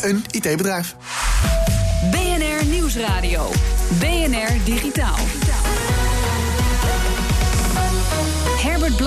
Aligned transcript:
een 0.00 0.24
IT-bedrijf. 0.30 0.96
BNR 2.10 2.66
Nieuwsradio. 2.66 3.50
BNR 3.98 4.64
Digitaal. 4.64 5.43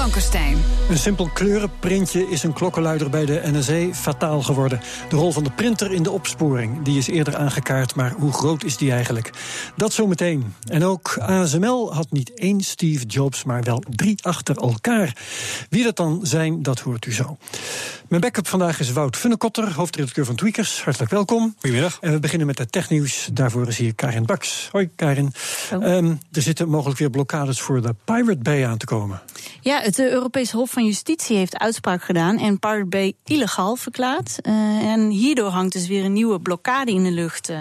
Blankenstein. 0.08 0.58
Een 0.90 0.98
simpel 0.98 1.30
kleurenprintje 1.34 2.30
is 2.30 2.44
een 2.44 2.54
klokkenluider 2.54 3.10
bij 3.10 3.26
de 3.26 3.42
NSE 3.44 3.90
fataal 3.94 4.42
geworden. 4.42 4.80
De 5.10 5.16
rol 5.16 5.32
van 5.32 5.44
de 5.44 5.52
printer 5.52 5.92
in 5.92 6.04
de 6.04 6.12
opsporing, 6.12 6.82
die 6.82 6.98
is 6.98 7.08
eerder 7.08 7.36
aangekaart, 7.36 7.96
maar 7.96 8.14
hoe 8.18 8.34
groot 8.34 8.64
is 8.64 8.78
die 8.78 8.92
eigenlijk? 8.92 9.32
Dat 9.76 9.94
zometeen. 9.94 10.54
En 10.68 10.84
ook 10.84 11.18
ASML 11.20 11.94
had 11.94 12.12
niet 12.12 12.34
één 12.34 12.62
Steve 12.62 13.06
Jobs, 13.06 13.44
maar 13.44 13.64
wel 13.64 13.84
drie 13.90 14.24
achter 14.24 14.58
elkaar. 14.58 15.16
Wie 15.70 15.84
dat 15.84 15.96
dan 15.96 16.20
zijn, 16.24 16.64
dat 16.64 16.80
hoort 16.80 17.06
u 17.06 17.14
zo. 17.14 17.38
Mijn 18.08 18.22
backup 18.22 18.48
vandaag 18.48 18.80
is 18.80 18.92
Wout 18.92 19.18
Funnekotter, 19.18 19.74
hoofdredacteur 19.74 20.26
van 20.26 20.36
Tweakers. 20.36 20.84
Hartelijk 20.84 21.12
welkom. 21.12 21.56
Goedemiddag. 21.60 21.98
En 22.02 22.12
we 22.12 22.20
beginnen 22.20 22.48
met 22.48 22.58
het 22.58 22.72
technieuws. 22.72 23.30
Daarvoor 23.34 23.68
is 23.68 23.78
hier 23.78 23.96
Karin 23.96 24.26
Baks. 24.26 24.70
Hoi 24.72 24.90
Karin. 24.96 25.34
Um, 25.72 26.20
er 26.32 26.42
zitten 26.42 26.70
mogelijk 26.70 27.00
weer 27.00 27.10
blokkades 27.10 27.60
voor 27.60 27.82
de 27.82 27.96
Pirate 28.06 28.38
Bay 28.42 28.66
aan 28.66 28.78
te 28.78 28.86
komen. 28.86 29.22
Ja, 29.62 29.82
het 29.82 29.97
Europese 30.00 30.58
Hof 30.58 30.72
van 30.72 30.86
Justitie 30.86 31.38
heeft 31.38 31.58
uitspraak 31.58 32.04
gedaan 32.04 32.38
en 32.38 32.60
Pirate 32.60 32.86
Bay 32.86 33.14
illegaal 33.26 33.76
verklaard. 33.76 34.38
Uh, 34.44 34.54
en 34.92 35.10
hierdoor 35.10 35.50
hangt 35.50 35.74
dus 35.74 35.88
weer 35.88 36.06
een 36.06 36.14
nieuwe 36.14 36.40
blokkade 36.40 36.92
in 36.92 37.04
de 37.04 37.12
lucht 37.12 37.50
uh, 37.50 37.58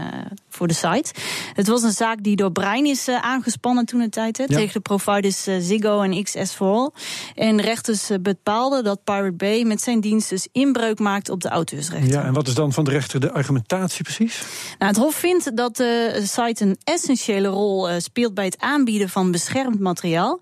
voor 0.57 0.67
de 0.67 0.75
site. 0.75 1.15
Het 1.53 1.67
was 1.67 1.83
een 1.83 1.93
zaak 1.93 2.23
die 2.23 2.37
door 2.37 2.53
Brein 2.53 2.87
is 2.87 3.09
uh, 3.09 3.23
aangespannen 3.23 3.85
toen 3.85 4.01
het 4.01 4.13
tijd, 4.13 4.37
hè, 4.37 4.45
ja. 4.47 4.57
tegen 4.57 4.73
de 4.73 4.81
providers 4.81 5.43
Ziggo 5.43 6.01
en 6.01 6.23
XS 6.23 6.53
for 6.53 6.67
All. 6.67 6.91
En 7.35 7.61
rechters 7.61 8.11
bepaalden 8.21 8.85
dat 8.85 9.05
Pirate 9.05 9.33
Bay 9.33 9.63
met 9.63 9.83
zijn 9.83 10.01
dienst 10.01 10.31
dus 10.31 10.49
inbreuk 10.53 10.99
maakt 10.99 11.31
op 11.31 11.41
de 11.41 11.49
auteursrechten. 11.49 12.11
Ja, 12.11 12.25
en 12.25 12.33
wat 12.33 12.49
is 12.49 12.55
dan 12.55 12.73
van 12.73 12.85
de 12.85 12.91
rechter 12.91 13.21
de 13.21 13.33
argumentatie 13.33 14.03
precies? 14.03 14.43
Nou, 14.79 14.91
het 14.91 15.01
Hof 15.01 15.15
vindt 15.15 15.57
dat 15.57 15.77
de 15.77 16.23
site 16.23 16.65
een 16.65 16.77
essentiële 16.85 17.49
rol 17.49 17.89
speelt 18.01 18.35
bij 18.35 18.45
het 18.45 18.61
aanbieden 18.61 19.09
van 19.09 19.31
beschermd 19.31 19.81
materiaal. 19.81 20.41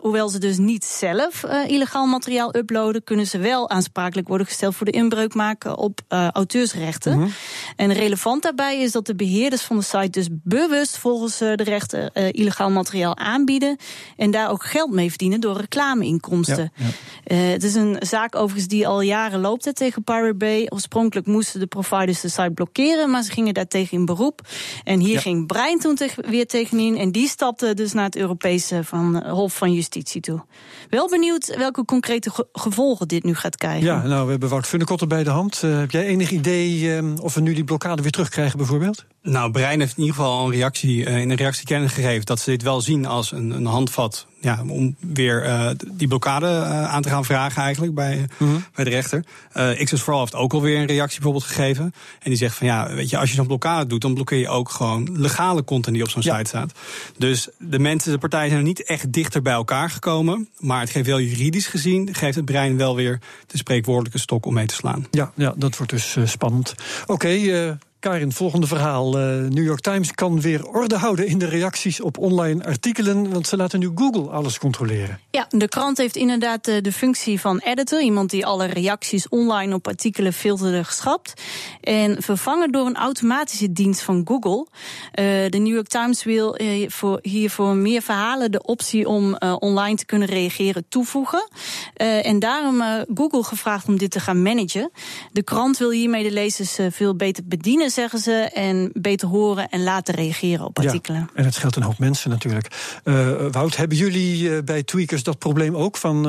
Hoewel 0.00 0.28
ze 0.28 0.38
dus 0.38 0.58
niet 0.58 0.84
zelf 0.84 1.44
illegaal 1.66 2.06
materiaal 2.06 2.56
uploaden, 2.56 3.04
kunnen 3.04 3.26
ze 3.26 3.38
wel 3.38 3.70
aansprakelijk 3.70 4.28
worden 4.28 4.46
gesteld 4.46 4.74
voor 4.74 4.86
de 4.86 4.92
inbreuk 4.92 5.34
maken 5.34 5.76
op 5.76 6.00
auteursrechten. 6.08 7.12
Mm 7.12 7.22
-hmm. 7.22 7.32
En 7.76 7.92
relevant 7.92 8.42
daarbij 8.42 8.80
is 8.80 8.92
dat 8.92 9.06
de 9.06 9.14
beheerders 9.44 9.62
van 9.62 9.76
de 9.76 9.82
site 9.82 10.10
dus 10.10 10.28
bewust 10.42 10.98
volgens 10.98 11.42
uh, 11.42 11.54
de 11.54 11.64
rechten 11.64 12.12
illegaal 12.12 12.70
materiaal 12.70 13.16
aanbieden 13.16 13.76
en 14.16 14.30
daar 14.30 14.50
ook 14.50 14.64
geld 14.64 14.90
mee 14.90 15.08
verdienen 15.08 15.40
door 15.40 15.56
reclameinkomsten. 15.56 16.72
Ja, 16.74 16.86
ja. 17.24 17.34
het 17.36 17.62
is 17.62 17.74
een 17.74 17.96
zaak 18.00 18.34
overigens 18.34 18.68
die 18.68 18.86
al 18.86 19.00
jaren 19.00 19.40
loopt 19.40 19.64
hè, 19.64 19.74
tegen 19.74 20.04
Pirate 20.04 20.34
Bay. 20.34 20.66
Oorspronkelijk 20.68 21.26
moesten 21.26 21.60
de 21.60 21.66
providers 21.66 22.20
de 22.20 22.28
site 22.28 22.50
blokkeren, 22.54 23.10
maar 23.10 23.22
ze 23.22 23.32
gingen 23.32 23.54
daartegen 23.54 23.98
in 23.98 24.04
beroep. 24.04 24.40
En 24.84 25.00
hier 25.00 25.14
ja. 25.14 25.20
ging 25.20 25.46
Brein 25.46 25.78
toen 25.78 25.98
weer 26.14 26.46
tegenin 26.46 26.96
en 26.96 27.12
die 27.12 27.28
stapte 27.28 27.74
dus 27.74 27.92
naar 27.92 28.04
het 28.04 28.16
Europese 28.16 28.84
van, 28.84 29.26
Hof 29.26 29.56
van 29.56 29.72
Justitie 29.72 30.20
toe. 30.20 30.44
Wel 30.90 31.08
benieuwd 31.08 31.56
welke 31.56 31.84
concrete 31.84 32.30
ge 32.30 32.46
gevolgen 32.52 33.08
dit 33.08 33.24
nu 33.24 33.34
gaat 33.34 33.56
krijgen. 33.56 33.84
Ja, 33.86 34.06
nou, 34.06 34.24
we 34.24 34.30
hebben 34.30 34.48
Wout 34.48 34.66
Funnekotter 34.66 35.06
bij 35.06 35.24
de 35.24 35.30
hand. 35.30 35.62
Uh, 35.64 35.78
heb 35.78 35.90
jij 35.90 36.04
enig 36.04 36.30
idee 36.30 36.80
uh, 36.80 37.14
of 37.22 37.34
we 37.34 37.40
nu 37.40 37.54
die 37.54 37.64
blokkade 37.64 38.02
weer 38.02 38.10
terugkrijgen 38.10 38.58
bijvoorbeeld? 38.58 39.04
Nou, 39.26 39.50
Brein 39.50 39.80
heeft 39.80 39.96
in 39.96 40.02
ieder 40.02 40.16
geval 40.16 40.44
een 40.44 40.52
reactie, 40.52 41.06
uh, 41.06 41.20
in 41.20 41.30
een 41.30 41.36
reactie 41.36 41.66
kennis 41.66 41.92
gegeven 41.92 42.26
dat 42.26 42.40
ze 42.40 42.50
dit 42.50 42.62
wel 42.62 42.80
zien 42.80 43.06
als 43.06 43.32
een, 43.32 43.50
een 43.50 43.66
handvat 43.66 44.26
ja, 44.40 44.62
om 44.68 44.96
weer 45.00 45.46
uh, 45.46 45.70
die 45.92 46.08
blokkade 46.08 46.46
uh, 46.46 46.92
aan 46.92 47.02
te 47.02 47.08
gaan 47.08 47.24
vragen 47.24 47.62
eigenlijk 47.62 47.94
bij, 47.94 48.16
mm 48.16 48.48
-hmm. 48.48 48.64
bij 48.74 48.84
de 48.84 48.90
rechter. 48.90 49.24
Uh, 49.56 49.84
XS 49.84 50.02
Vooral 50.02 50.20
heeft 50.20 50.34
ook 50.34 50.52
alweer 50.52 50.78
een 50.78 50.86
reactie 50.86 51.20
bijvoorbeeld 51.20 51.52
gegeven. 51.52 51.84
En 52.20 52.30
die 52.30 52.36
zegt 52.36 52.56
van 52.56 52.66
ja, 52.66 52.94
weet 52.94 53.10
je, 53.10 53.18
als 53.18 53.28
je 53.28 53.34
zo'n 53.34 53.46
blokkade 53.46 53.86
doet, 53.86 54.00
dan 54.00 54.14
blokkeer 54.14 54.38
je 54.38 54.48
ook 54.48 54.70
gewoon 54.70 55.20
legale 55.20 55.64
content 55.64 55.94
die 55.94 56.04
op 56.04 56.10
zo'n 56.10 56.22
ja. 56.24 56.36
site 56.36 56.48
staat. 56.48 56.72
Dus 57.18 57.48
de 57.58 57.78
mensen, 57.78 58.12
de 58.12 58.18
partijen 58.18 58.48
zijn 58.48 58.60
er 58.60 58.66
niet 58.66 58.84
echt 58.84 59.12
dichter 59.12 59.42
bij 59.42 59.52
elkaar 59.52 59.90
gekomen. 59.90 60.48
Maar 60.58 60.80
het 60.80 60.90
geeft 60.90 61.06
wel 61.06 61.20
juridisch 61.20 61.66
gezien, 61.66 62.14
geeft 62.14 62.36
het 62.36 62.44
brein 62.44 62.76
wel 62.76 62.96
weer 62.96 63.20
de 63.46 63.56
spreekwoordelijke 63.56 64.18
stok 64.18 64.46
om 64.46 64.54
mee 64.54 64.66
te 64.66 64.74
slaan. 64.74 65.06
Ja, 65.10 65.32
ja 65.34 65.54
dat 65.56 65.76
wordt 65.76 65.92
dus 65.92 66.16
spannend. 66.24 66.74
Oké, 67.02 67.12
okay, 67.12 67.76
Karin, 68.04 68.32
volgende 68.32 68.66
verhaal. 68.66 69.18
Uh, 69.18 69.48
New 69.48 69.64
York 69.64 69.80
Times 69.80 70.12
kan 70.12 70.40
weer 70.40 70.66
orde 70.66 70.96
houden 70.96 71.26
in 71.26 71.38
de 71.38 71.46
reacties 71.46 72.00
op 72.00 72.18
online 72.18 72.64
artikelen, 72.64 73.32
want 73.32 73.46
ze 73.46 73.56
laten 73.56 73.78
nu 73.78 73.90
Google 73.94 74.30
alles 74.30 74.58
controleren. 74.58 75.20
Ja, 75.30 75.46
de 75.50 75.68
krant 75.68 75.98
heeft 75.98 76.16
inderdaad 76.16 76.64
de, 76.64 76.80
de 76.80 76.92
functie 76.92 77.40
van 77.40 77.58
editor, 77.58 78.00
iemand 78.00 78.30
die 78.30 78.46
alle 78.46 78.66
reacties 78.66 79.28
online 79.28 79.74
op 79.74 79.88
artikelen 79.88 80.32
filterde, 80.32 80.84
geschrapt. 80.84 81.42
En 81.80 82.22
vervangen 82.22 82.72
door 82.72 82.86
een 82.86 82.96
automatische 82.96 83.72
dienst 83.72 84.02
van 84.02 84.22
Google. 84.24 84.66
Uh, 84.66 85.24
de 85.48 85.58
New 85.58 85.74
York 85.74 85.88
Times 85.88 86.24
wil 86.24 86.60
uh, 86.60 86.88
voor, 86.88 87.18
hiervoor 87.22 87.74
meer 87.74 88.02
verhalen 88.02 88.50
de 88.50 88.62
optie 88.62 89.08
om 89.08 89.36
online 89.58 89.96
te 89.96 90.06
kunnen 90.06 90.28
reageren 90.28 90.84
toevoegen. 90.88 91.48
en 91.96 92.38
daarom 92.38 92.82
Google 93.14 93.42
gevraagd 93.42 93.88
om 93.88 93.98
dit 93.98 94.10
te 94.10 94.20
gaan 94.20 94.42
managen. 94.42 94.90
De 95.32 95.42
krant 95.42 95.78
wil 95.78 95.90
hiermee 95.90 96.22
de 96.22 96.32
lezers 96.32 96.78
veel 96.90 97.16
beter 97.16 97.44
bedienen 97.46 97.92
zeggen 97.94 98.18
ze, 98.18 98.32
en 98.54 98.90
beter 98.92 99.28
horen 99.28 99.68
en 99.68 99.82
laten 99.82 100.14
reageren 100.14 100.66
op 100.66 100.78
artikelen. 100.78 101.20
Ja, 101.20 101.28
en 101.34 101.44
het 101.44 101.56
geldt 101.56 101.76
een 101.76 101.82
hoop 101.82 101.98
mensen 101.98 102.30
natuurlijk. 102.30 102.98
Uh, 103.04 103.30
Wout, 103.50 103.76
hebben 103.76 103.96
jullie 103.96 104.42
uh, 104.42 104.58
bij 104.64 104.82
Tweakers 104.82 105.22
dat 105.22 105.38
probleem 105.38 105.76
ook 105.76 105.96
van 105.96 106.16
uh, 106.16 106.24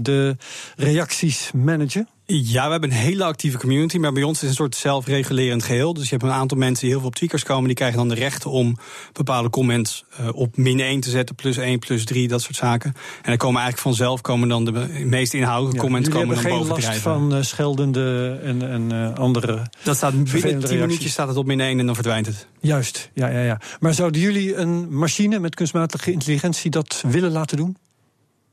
de 0.00 0.36
reacties 0.76 1.50
managen? 1.52 2.08
Ja, 2.26 2.64
we 2.64 2.70
hebben 2.70 2.90
een 2.90 2.96
hele 2.96 3.24
actieve 3.24 3.58
community, 3.58 3.98
maar 3.98 4.12
bij 4.12 4.22
ons 4.22 4.34
is 4.34 4.40
het 4.40 4.48
een 4.48 4.54
soort 4.54 4.76
zelfregulerend 4.76 5.62
geheel. 5.62 5.94
Dus 5.94 6.04
je 6.04 6.10
hebt 6.10 6.22
een 6.22 6.30
aantal 6.30 6.58
mensen 6.58 6.80
die 6.80 6.88
heel 6.88 6.98
veel 6.98 7.08
op 7.08 7.14
tweakers 7.14 7.42
komen, 7.42 7.66
die 7.66 7.74
krijgen 7.74 7.98
dan 7.98 8.08
de 8.08 8.14
rechten 8.14 8.50
om 8.50 8.78
bepaalde 9.12 9.50
comments 9.50 10.04
uh, 10.20 10.28
op 10.34 10.56
min 10.56 10.80
1 10.80 11.00
te 11.00 11.10
zetten, 11.10 11.34
plus 11.34 11.56
1, 11.56 11.78
plus 11.78 12.04
3, 12.04 12.28
dat 12.28 12.42
soort 12.42 12.56
zaken. 12.56 12.92
En 12.94 13.22
dan 13.22 13.36
komen 13.36 13.60
eigenlijk 13.60 13.96
vanzelf 13.96 14.20
komen 14.20 14.48
dan 14.48 14.64
de 14.64 15.04
meest 15.04 15.34
inhoudelijke 15.34 15.76
ja, 15.76 15.82
comments 15.82 16.08
komen 16.08 16.34
dan 16.34 16.44
boven 16.44 16.66
last 16.66 16.96
van 16.96 17.34
uh, 17.34 17.42
scheldende 17.42 18.38
en, 18.42 18.70
en 18.70 18.92
uh, 18.92 19.14
andere. 19.14 19.62
Dat 19.82 19.96
staat 19.96 20.24
binnen 20.32 20.64
10 20.64 20.78
minuutjes 20.78 21.12
staat 21.12 21.28
het 21.28 21.36
op 21.36 21.46
min 21.46 21.60
1 21.60 21.78
en 21.78 21.86
dan 21.86 21.94
verdwijnt 21.94 22.26
het. 22.26 22.46
Juist, 22.60 23.10
ja, 23.14 23.28
ja, 23.28 23.40
ja. 23.40 23.60
Maar 23.80 23.94
zouden 23.94 24.20
jullie 24.20 24.56
een 24.56 24.96
machine 24.96 25.38
met 25.38 25.54
kunstmatige 25.54 26.12
intelligentie 26.12 26.70
dat 26.70 27.04
willen 27.06 27.30
laten 27.30 27.56
doen? 27.56 27.76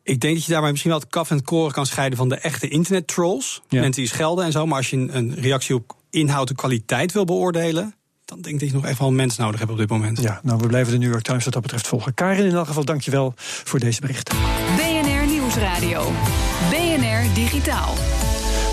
Ik 0.03 0.19
denk 0.19 0.33
dat 0.33 0.45
je 0.45 0.51
daarbij 0.51 0.69
misschien 0.69 0.91
wel 0.91 0.99
het 0.99 1.09
kaf 1.09 1.29
en 1.29 1.35
het 1.35 1.45
koren 1.45 1.71
kan 1.71 1.85
scheiden 1.85 2.17
van 2.17 2.29
de 2.29 2.35
echte 2.35 2.67
internet-trolls. 2.67 3.61
Ja. 3.69 3.79
Mensen 3.81 4.01
die 4.01 4.11
schelden 4.11 4.45
en 4.45 4.51
zo. 4.51 4.65
Maar 4.65 4.77
als 4.77 4.89
je 4.89 4.97
een 4.97 5.35
reactie 5.35 5.75
op 5.75 5.95
inhoud 6.09 6.49
en 6.49 6.55
kwaliteit 6.55 7.11
wil 7.11 7.25
beoordelen. 7.25 7.95
dan 8.25 8.41
denk 8.41 8.53
ik 8.55 8.61
dat 8.61 8.69
je 8.69 8.75
nog 8.75 8.85
even 8.85 9.05
een 9.05 9.15
mens 9.15 9.37
nodig 9.37 9.59
hebt 9.59 9.71
op 9.71 9.77
dit 9.77 9.89
moment. 9.89 10.21
Ja, 10.21 10.39
nou, 10.43 10.59
we 10.59 10.67
blijven 10.67 10.93
de 10.93 10.99
New 10.99 11.11
York 11.11 11.23
Times 11.23 11.43
wat 11.43 11.53
dat 11.53 11.61
betreft 11.61 11.87
volgen. 11.87 12.13
Karin, 12.13 12.45
in 12.45 12.55
elk 12.55 12.67
geval, 12.67 12.85
dankjewel 12.85 13.33
voor 13.37 13.79
deze 13.79 14.01
berichten. 14.01 14.37
BNR 14.75 15.27
Nieuwsradio. 15.27 16.11
BNR 16.69 17.33
Digitaal. 17.33 17.95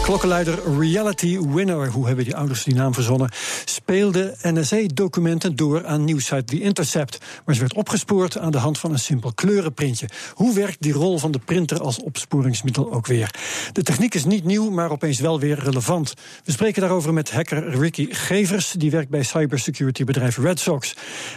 Klokkenluider 0.09 0.79
Reality 0.79 1.41
Winner, 1.41 1.91
hoe 1.91 2.07
hebben 2.07 2.25
die 2.25 2.37
ouders 2.37 2.65
die 2.65 2.75
naam 2.75 2.95
verzonnen, 2.95 3.31
speelde 3.65 4.37
NSA-documenten 4.43 5.57
door 5.57 5.87
aan 5.87 6.05
nieuwsite 6.05 6.45
The 6.45 6.61
Intercept. 6.61 7.19
Maar 7.45 7.55
ze 7.55 7.61
werd 7.61 7.75
opgespoord 7.75 8.39
aan 8.39 8.51
de 8.51 8.59
hand 8.59 8.79
van 8.79 8.93
een 8.93 8.99
simpel 8.99 9.33
kleurenprintje. 9.33 10.09
Hoe 10.35 10.55
werkt 10.55 10.83
die 10.83 10.93
rol 10.93 11.19
van 11.19 11.31
de 11.31 11.39
printer 11.39 11.81
als 11.81 11.99
opsporingsmiddel 11.99 12.93
ook 12.93 13.07
weer? 13.07 13.35
De 13.73 13.83
techniek 13.83 14.15
is 14.15 14.25
niet 14.25 14.45
nieuw, 14.45 14.71
maar 14.71 14.91
opeens 14.91 15.21
wel 15.21 15.41
weer 15.41 15.59
relevant. 15.59 16.15
We 16.45 16.53
spreken 16.53 16.81
daarover 16.81 17.13
met 17.13 17.31
hacker 17.31 17.79
Ricky 17.79 18.07
Gevers, 18.11 18.71
die 18.71 18.91
werkt 18.91 19.11
bij 19.11 19.23
cybersecurity 19.23 20.05
bedrijf 20.05 20.39
Red 20.39 20.61
Sox. 20.61 20.95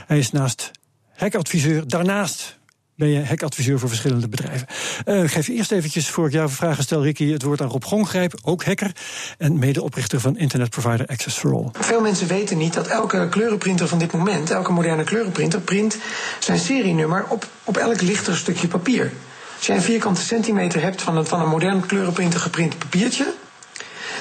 Hij 0.07 0.17
is 0.17 0.31
naast 0.31 0.71
hackeradviseur, 1.15 1.87
daarnaast 1.87 2.59
ben 2.95 3.09
je 3.09 3.25
hackadviseur 3.25 3.79
voor 3.79 3.89
verschillende 3.89 4.27
bedrijven. 4.27 4.67
Uh, 5.05 5.23
ik 5.23 5.31
geef 5.31 5.47
eerst 5.47 5.71
eventjes, 5.71 6.09
voor 6.09 6.27
ik 6.27 6.33
jouw 6.33 6.49
vragen 6.49 6.83
stel, 6.83 7.03
Ricky, 7.03 7.31
het 7.31 7.43
woord 7.43 7.61
aan 7.61 7.67
Rob 7.67 7.83
Gongrijp, 7.83 8.39
ook 8.41 8.63
hacker 8.63 8.91
en 9.37 9.59
medeoprichter 9.59 10.19
van 10.19 10.37
internetprovider 10.37 11.05
Access 11.05 11.37
for 11.37 11.53
All. 11.53 11.69
Veel 11.73 12.01
mensen 12.01 12.27
weten 12.27 12.57
niet 12.57 12.73
dat 12.73 12.87
elke 12.87 13.27
kleurenprinter 13.29 13.87
van 13.87 13.99
dit 13.99 14.11
moment, 14.11 14.49
elke 14.49 14.71
moderne 14.71 15.03
kleurenprinter, 15.03 15.59
print 15.59 15.97
zijn 16.39 16.59
serienummer 16.59 17.25
op, 17.29 17.47
op 17.63 17.77
elk 17.77 18.01
lichter 18.01 18.37
stukje 18.37 18.67
papier. 18.67 19.11
Als 19.57 19.65
jij 19.65 19.75
een 19.75 19.81
vierkante 19.81 20.21
centimeter 20.21 20.81
hebt 20.81 21.01
van 21.01 21.17
een, 21.17 21.25
van 21.25 21.41
een 21.41 21.49
modern 21.49 21.85
kleurenprinter 21.85 22.39
geprint 22.39 22.77
papiertje, 22.77 23.33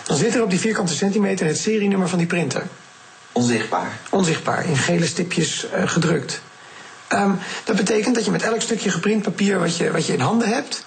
dan 0.05 0.17
zit 0.17 0.35
er 0.35 0.43
op 0.43 0.51
die 0.51 0.59
vierkante 0.59 0.95
centimeter 0.95 1.47
het 1.47 1.59
serienummer 1.59 2.09
van 2.09 2.19
die 2.19 2.27
printer. 2.27 2.63
Onzichtbaar. 3.33 3.99
Onzichtbaar, 4.11 4.67
in 4.67 4.77
gele 4.77 5.07
stipjes 5.07 5.67
uh, 5.75 5.89
gedrukt. 5.89 6.43
Um, 7.15 7.39
dat 7.65 7.77
betekent 7.77 8.15
dat 8.15 8.25
je 8.25 8.31
met 8.31 8.43
elk 8.43 8.61
stukje 8.61 8.91
geprint 8.91 9.23
papier 9.23 9.59
wat 9.59 9.77
je, 9.77 9.91
wat 9.91 10.07
je 10.07 10.13
in 10.13 10.21
handen 10.21 10.49
hebt, 10.49 10.85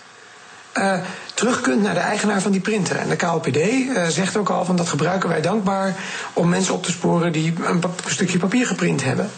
uh, 0.77 0.97
terug 1.33 1.61
kunt 1.61 1.81
naar 1.81 1.93
de 1.93 1.99
eigenaar 1.99 2.41
van 2.41 2.51
die 2.51 2.61
printer. 2.61 2.95
En 2.95 3.09
de 3.09 3.15
KLPD 3.15 3.57
uh, 3.57 4.07
zegt 4.07 4.37
ook 4.37 4.49
al 4.49 4.65
van 4.65 4.75
dat 4.75 4.87
gebruiken 4.87 5.29
wij 5.29 5.41
dankbaar 5.41 5.95
om 6.33 6.49
mensen 6.49 6.73
op 6.73 6.83
te 6.83 6.91
sporen 6.91 7.31
die 7.31 7.53
een 7.63 7.83
stukje 8.07 8.37
papier 8.37 8.67
geprint 8.67 9.03
hebben. 9.03 9.29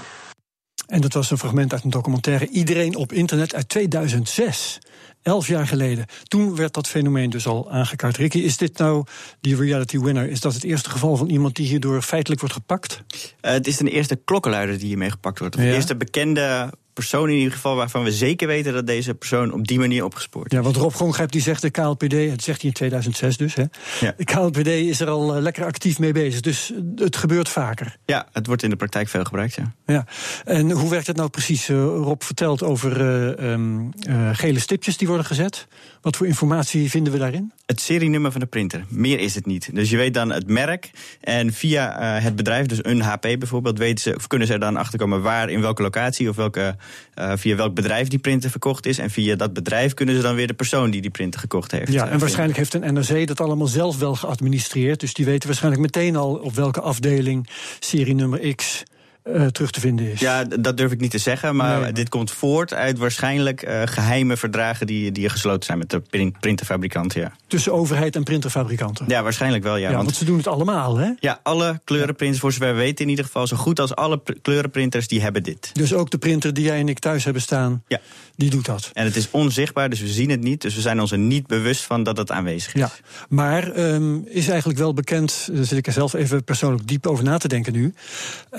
En 0.88 1.02
dat 1.02 1.14
was 1.14 1.32
een 1.32 1.38
fragment 1.38 1.74
uit 1.74 1.84
een 1.84 1.90
documentaire 1.90 2.48
Iedereen 2.48 2.96
op 2.96 3.14
internet 3.14 3.56
uit 3.56 3.70
2006. 3.70 4.80
Elf 5.22 5.48
jaar 5.48 5.68
geleden. 5.68 6.06
Toen 6.24 6.56
werd 6.56 6.74
dat 6.74 6.88
fenomeen 6.88 7.30
dus 7.30 7.48
al 7.48 7.72
aangekaart. 7.72 8.18
Ricky, 8.18 8.38
is 8.38 8.58
dit 8.58 8.78
nou 8.78 9.06
die 9.42 9.56
reality 9.56 10.00
winner? 10.00 10.30
Is 10.30 10.40
dat 10.40 10.54
het 10.54 10.64
eerste 10.64 10.90
geval 10.90 11.16
van 11.16 11.30
iemand 11.30 11.56
die 11.56 11.68
hierdoor 11.68 12.02
feitelijk 12.02 12.42
wordt 12.42 12.56
gepakt? 12.56 13.04
Uh, 13.14 13.52
het 13.52 13.68
is 13.68 13.78
de 13.78 13.90
eerste 13.90 14.16
klokkenluider 14.16 14.78
die 14.78 14.88
hiermee 14.88 15.10
gepakt 15.10 15.40
wordt. 15.40 15.56
De 15.56 15.74
eerste 15.74 15.96
bekende 15.96 16.74
persoon 16.95 17.30
in 17.30 17.36
ieder 17.36 17.53
geval 17.53 17.75
waarvan 17.75 18.03
we 18.03 18.12
zeker 18.12 18.47
weten 18.47 18.74
dat 18.74 18.88
deze 18.88 19.13
persoon 19.13 19.53
op 19.53 19.68
die 19.68 19.80
manier 19.80 20.03
opgespoord 20.03 20.51
is. 20.51 20.57
Ja, 20.57 20.63
want 20.63 20.75
Rob 20.75 20.94
Grongrijp 20.94 21.31
die 21.31 21.42
zegt 21.42 21.62
de 21.62 21.69
KLPD, 21.69 22.12
het 22.12 22.44
zegt 22.44 22.62
hij 22.62 22.69
in 22.69 22.74
2006 22.74 23.38
dus, 23.38 23.56
hè? 23.56 23.63
Ja. 24.00 24.13
de 24.18 24.24
KLPD 24.24 24.68
is 24.68 25.00
er 25.00 25.09
al 25.09 25.36
uh, 25.36 25.42
lekker 25.42 25.65
actief 25.65 26.00
mee 26.00 26.12
bezig, 26.12 26.42
dus 26.42 26.74
het 26.95 27.15
gebeurt 27.15 27.50
vaker. 27.50 27.97
Ja, 28.06 28.27
het 28.31 28.47
wordt 28.47 28.63
in 28.63 28.69
de 28.69 28.75
praktijk 28.75 29.07
veel 29.07 29.24
gebruikt, 29.24 29.56
ja. 29.56 29.74
ja. 29.86 30.06
En 30.45 30.71
hoe 30.71 30.89
werkt 30.89 31.07
het 31.07 31.15
nou 31.15 31.30
precies? 31.30 31.69
Uh, 31.69 31.77
Rob 31.77 32.21
vertelt 32.21 32.63
over 32.63 33.01
uh, 33.01 33.51
um, 33.51 33.92
gele 34.31 34.59
stipjes 34.59 34.97
die 34.97 35.07
worden 35.07 35.25
gezet. 35.25 35.68
Wat 36.01 36.15
voor 36.15 36.27
informatie 36.27 36.89
vinden 36.89 37.13
we 37.13 37.19
daarin? 37.19 37.51
Het 37.65 37.81
serienummer 37.81 38.31
van 38.31 38.39
de 38.39 38.45
printer. 38.45 38.86
Meer 38.89 39.19
is 39.19 39.36
het 39.36 39.45
niet. 39.45 39.75
Dus 39.75 39.89
je 39.89 39.97
weet 39.97 40.13
dan 40.13 40.31
het 40.31 40.47
merk. 40.47 40.92
En 41.21 41.53
via 41.53 42.18
uh, 42.18 42.24
het 42.24 42.36
bedrijf, 42.36 42.65
dus 42.65 42.80
een 42.81 43.01
HP 43.01 43.21
bijvoorbeeld, 43.21 43.77
weten 43.77 44.03
ze, 44.03 44.15
of 44.15 44.27
kunnen 44.27 44.47
ze 44.47 44.53
er 44.53 44.59
dan 44.59 44.77
achterkomen 44.77 45.21
waar, 45.21 45.50
in 45.50 45.62
welke 45.62 45.81
locatie 45.81 46.30
of 46.30 46.36
welke, 46.36 46.75
uh, 47.16 47.32
via 47.36 47.56
welk 47.56 47.76
bedrijf 47.76 48.08
die 48.08 48.20
printer 48.20 48.50
verkocht 48.50 48.86
is. 48.86 48.98
En 48.98 49.10
via 49.10 49.36
dat 49.36 49.54
bedrijf 49.54 49.94
kunnen 49.94 50.16
ze 50.16 50.22
dan 50.22 50.36
weer 50.36 50.48
de 50.48 50.54
persoon 50.54 50.92
die 50.92 51.02
die 51.02 51.12
printer 51.12 51.40
gekocht 51.40 51.72
heeft. 51.72 51.92
Ja, 51.92 52.08
en 52.08 52.20
waarschijnlijk 52.20 52.58
heeft 52.58 52.74
een 52.74 52.94
NRC 52.94 53.28
dat 53.28 53.42
allemaal 53.42 53.68
zelf 53.68 53.98
wel 53.98 54.16
geadministreerd. 54.16 55.00
Dus 55.00 55.14
die 55.14 55.26
weten 55.26 55.48
waarschijnlijk 55.48 55.84
meteen 55.84 56.16
al 56.16 56.34
op 56.34 56.54
welke 56.54 56.82
afdeling 56.82 57.48
serienummer 57.80 58.56
X 58.56 58.84
uh, 59.27 59.45
terug 59.45 59.72
te 59.72 59.80
vinden 59.80 60.12
is. 60.12 60.19
Ja, 60.19 60.44
dat 60.44 60.77
durf 60.77 60.92
ik 60.92 61.00
niet 61.00 61.12
te 61.12 61.18
zeggen. 61.18 61.56
Maar 61.56 61.94
dit 61.94 62.10
komt 62.10 62.31
voort 62.31 62.74
uit 62.74 62.98
waarschijnlijk 62.98 63.68
uh, 63.68 63.81
geheime 63.86 64.38
verdragen 64.38 64.88
die, 64.88 65.12
die 65.12 65.30
gesloten 65.30 65.63
zijn 65.66 65.77
met 65.77 65.89
de 65.89 66.31
printerfabrikanten. 66.39 67.22
Ja. 67.22 67.31
Tussen 67.48 67.74
overheid 67.74 68.16
en 68.16 68.24
printerfabrikanten? 68.24 69.06
Ja, 69.07 69.24
waarschijnlijk 69.24 69.63
wel. 69.63 69.75
Ja, 69.75 69.89
ja 69.89 69.95
want, 69.95 70.16
ze 70.16 70.25
doen 70.25 70.38
het 70.38 70.48
allemaal, 70.48 70.98
hè? 70.98 71.12
Ja, 71.19 71.39
alle 71.44 71.80
kleurenprinters, 71.83 72.42
voor 72.42 72.51
zover 72.51 72.74
we 72.74 72.80
weten 72.80 73.04
in 73.06 73.10
ieder 73.10 73.25
geval, 73.25 73.48
zo 73.48 73.56
goed 73.56 73.80
als 73.80 73.95
alle 73.95 74.22
kleurenprinters, 74.42 75.07
die 75.07 75.22
hebben 75.22 75.44
dit. 75.44 75.69
Dus 75.74 75.94
ook 75.94 76.10
de 76.10 76.18
printer 76.18 76.54
die 76.54 76.63
jij 76.63 76.80
en 76.80 76.89
ik 76.89 77.00
thuis 77.00 77.24
hebben 77.24 77.42
staan, 77.42 77.83
ja. 77.88 78.00
Die 78.36 78.50
doet 78.50 78.66
dat. 78.66 78.90
En 78.94 79.06
het 79.06 79.16
is 79.16 79.32
onzichtbaar, 79.32 79.90
dus 79.90 80.00
we 80.00 80.08
zien 80.08 80.30
het 80.30 80.42
niet. 80.42 80.62
Dus 80.62 80.76
we 80.76 80.82
zijn 80.82 81.02
ons 81.02 81.12
er 81.12 81.18
niet 81.18 81.48
bewust 81.48 81.84
van 81.84 82.04
dat 82.04 82.18
het 82.18 82.32
aanwezig 82.32 82.74
is. 82.74 82.82
Ja, 82.82 82.92
maar 83.30 83.78
um, 83.78 84.24
is 84.28 84.48
eigenlijk 84.48 84.80
wel 84.80 84.94
bekend, 84.94 85.50
daar 85.54 85.66
zit 85.66 85.78
ik 85.78 85.88
er 85.88 85.94
zelf 85.94 86.14
even 86.14 86.44
persoonlijk 86.44 86.88
diep 86.88 87.08
over 87.08 87.24
na 87.24 87.38
te 87.38 87.48
denken 87.48 87.74
nu. 87.74 87.94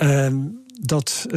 Um, 0.01 0.65
dat 0.81 1.25
uh, 1.27 1.33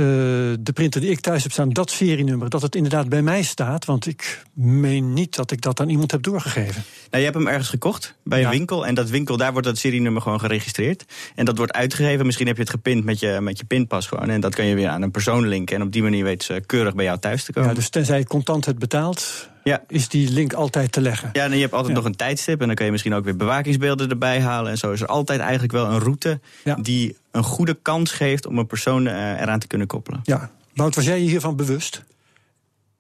de 0.61 0.73
printer 0.75 1.01
die 1.01 1.11
ik 1.11 1.21
thuis 1.21 1.43
heb 1.43 1.53
staan, 1.53 1.71
dat 1.71 1.91
serienummer, 1.91 2.49
dat 2.49 2.63
het 2.63 2.75
inderdaad 2.75 3.09
bij 3.09 3.23
mij 3.23 3.43
staat. 3.43 3.85
Want 3.85 4.07
ik 4.07 4.43
meen 4.55 5.13
niet 5.13 5.37
dat 5.37 5.51
ik 5.51 5.61
dat 5.61 5.81
aan 5.81 5.89
iemand 5.89 6.11
heb 6.11 6.23
doorgegeven. 6.23 6.83
Nou, 7.11 7.23
je 7.23 7.31
hebt 7.31 7.35
hem 7.35 7.47
ergens 7.47 7.69
gekocht 7.69 8.15
bij 8.25 8.45
een 8.45 8.51
winkel. 8.51 8.87
En 8.87 8.95
dat 8.95 9.11
winkel, 9.11 9.37
daar 9.37 9.53
wordt 9.53 9.67
dat 9.67 9.79
serienummer 9.79 10.23
gewoon 10.23 10.41
geregistreerd. 10.41 11.05
En 11.35 11.45
dat 11.45 11.57
wordt 11.57 11.73
uitgegeven. 11.73 12.27
Misschien 12.27 12.47
heb 12.47 12.57
je 12.57 12.63
het 12.63 12.71
gepint 12.71 13.05
met 13.05 13.21
je, 13.21 13.39
met 13.41 13.59
je 13.59 13.65
pinpas 13.65 14.07
gewoon. 14.07 14.31
En 14.31 14.41
dat 14.41 14.55
kan 14.55 14.65
je 14.65 14.75
weer 14.75 14.89
aan 14.89 15.03
een 15.03 15.11
persoon 15.11 15.47
linken. 15.47 15.77
En 15.77 15.83
op 15.83 15.93
die 15.93 16.03
manier 16.03 16.25
weet 16.25 16.43
ze 16.43 16.63
keurig 16.67 16.95
bij 16.95 17.05
jou 17.05 17.19
thuis 17.19 17.45
te 17.45 17.53
komen. 17.53 17.69
Ja, 17.69 17.75
dus 17.75 17.89
tenzij 17.89 18.19
je 18.19 18.27
contant 18.27 18.65
het 18.65 18.79
betaalt, 18.79 19.49
ja. 19.65 19.83
is 19.89 20.09
die 20.09 20.31
link 20.31 20.53
altijd 20.53 20.93
te 20.93 21.01
leggen. 21.01 21.31
Ja, 21.33 21.45
en 21.45 21.55
je 21.55 21.61
hebt 21.61 21.73
altijd 21.73 21.95
nog 21.95 22.05
een 22.05 22.17
tijdstip. 22.17 22.61
En 22.61 22.67
dan 22.67 22.77
kan 22.77 22.87
je 22.87 22.93
misschien 22.93 23.15
ook 23.15 23.25
weer 23.25 23.37
bewakingsbeelden 23.37 24.11
erbij 24.11 24.41
halen. 24.41 24.71
En 24.71 24.79
zo 24.79 24.93
is 24.93 25.01
er 25.01 25.07
altijd 25.07 25.41
eigenlijk 25.41 25.73
wel 25.73 25.87
een 25.87 25.99
route 25.99 26.41
die 26.81 27.17
een 27.31 27.43
goede 27.43 27.79
kans 27.83 28.13
geeft 28.13 28.47
om 28.47 28.59
een 28.59 28.67
persoon 28.67 29.07
uh, 29.07 29.41
eraan 29.41 29.59
te 29.59 29.67
kunnen 29.67 29.87
koppelen. 29.87 30.21
Ja. 30.23 30.51
Wout, 30.75 30.95
was 30.95 31.05
jij 31.05 31.21
je 31.21 31.29
hiervan 31.29 31.57
bewust? 31.57 32.05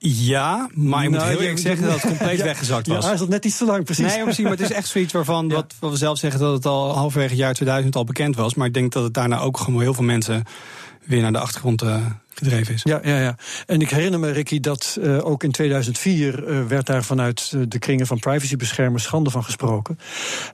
Ja, 0.02 0.68
maar 0.74 1.04
ik 1.04 1.10
nou, 1.10 1.22
moet 1.22 1.32
heel 1.32 1.40
eerlijk 1.40 1.58
zeggen 1.58 1.86
dat 1.86 1.94
het 1.94 2.06
compleet 2.06 2.38
ja, 2.44 2.44
weggezakt 2.44 2.86
was. 2.86 3.02
Ja, 3.02 3.08
hij 3.08 3.18
zat 3.18 3.28
net 3.28 3.44
iets 3.44 3.58
te 3.58 3.64
lang, 3.64 3.84
precies. 3.84 4.06
Nee, 4.06 4.22
precies, 4.22 4.42
maar 4.42 4.52
het 4.52 4.60
is 4.60 4.72
echt 4.72 4.88
zoiets 4.88 5.12
waarvan 5.12 5.48
ja. 5.48 5.54
wat, 5.54 5.74
wat 5.78 5.90
we 5.90 5.96
zelf 5.96 6.18
zeggen 6.18 6.40
dat 6.40 6.52
het 6.52 6.66
al 6.66 6.94
halverwege 6.94 7.30
het 7.30 7.38
jaar 7.38 7.54
2000 7.54 7.96
al 7.96 8.04
bekend 8.04 8.36
was. 8.36 8.54
Maar 8.54 8.66
ik 8.66 8.74
denk 8.74 8.92
dat 8.92 9.02
het 9.02 9.14
daarna 9.14 9.38
ook 9.38 9.58
gewoon 9.58 9.80
heel 9.80 9.94
veel 9.94 10.04
mensen 10.04 10.44
weer 11.04 11.22
naar 11.22 11.32
de 11.32 11.38
achtergrond 11.38 11.82
uh, 11.82 12.06
gedreven 12.34 12.74
is. 12.74 12.82
Ja, 12.82 13.00
ja, 13.02 13.20
ja. 13.20 13.36
En 13.66 13.80
ik 13.80 13.90
herinner 13.90 14.20
me, 14.20 14.30
Ricky, 14.30 14.60
dat 14.60 14.98
uh, 15.00 15.26
ook 15.26 15.44
in 15.44 15.50
2004 15.50 16.48
uh, 16.48 16.66
werd 16.66 16.86
daar 16.86 17.04
vanuit 17.04 17.54
de 17.68 17.78
kringen 17.78 18.06
van 18.06 18.18
privacybeschermers 18.18 19.02
schande 19.02 19.30
van 19.30 19.44
gesproken. 19.44 19.98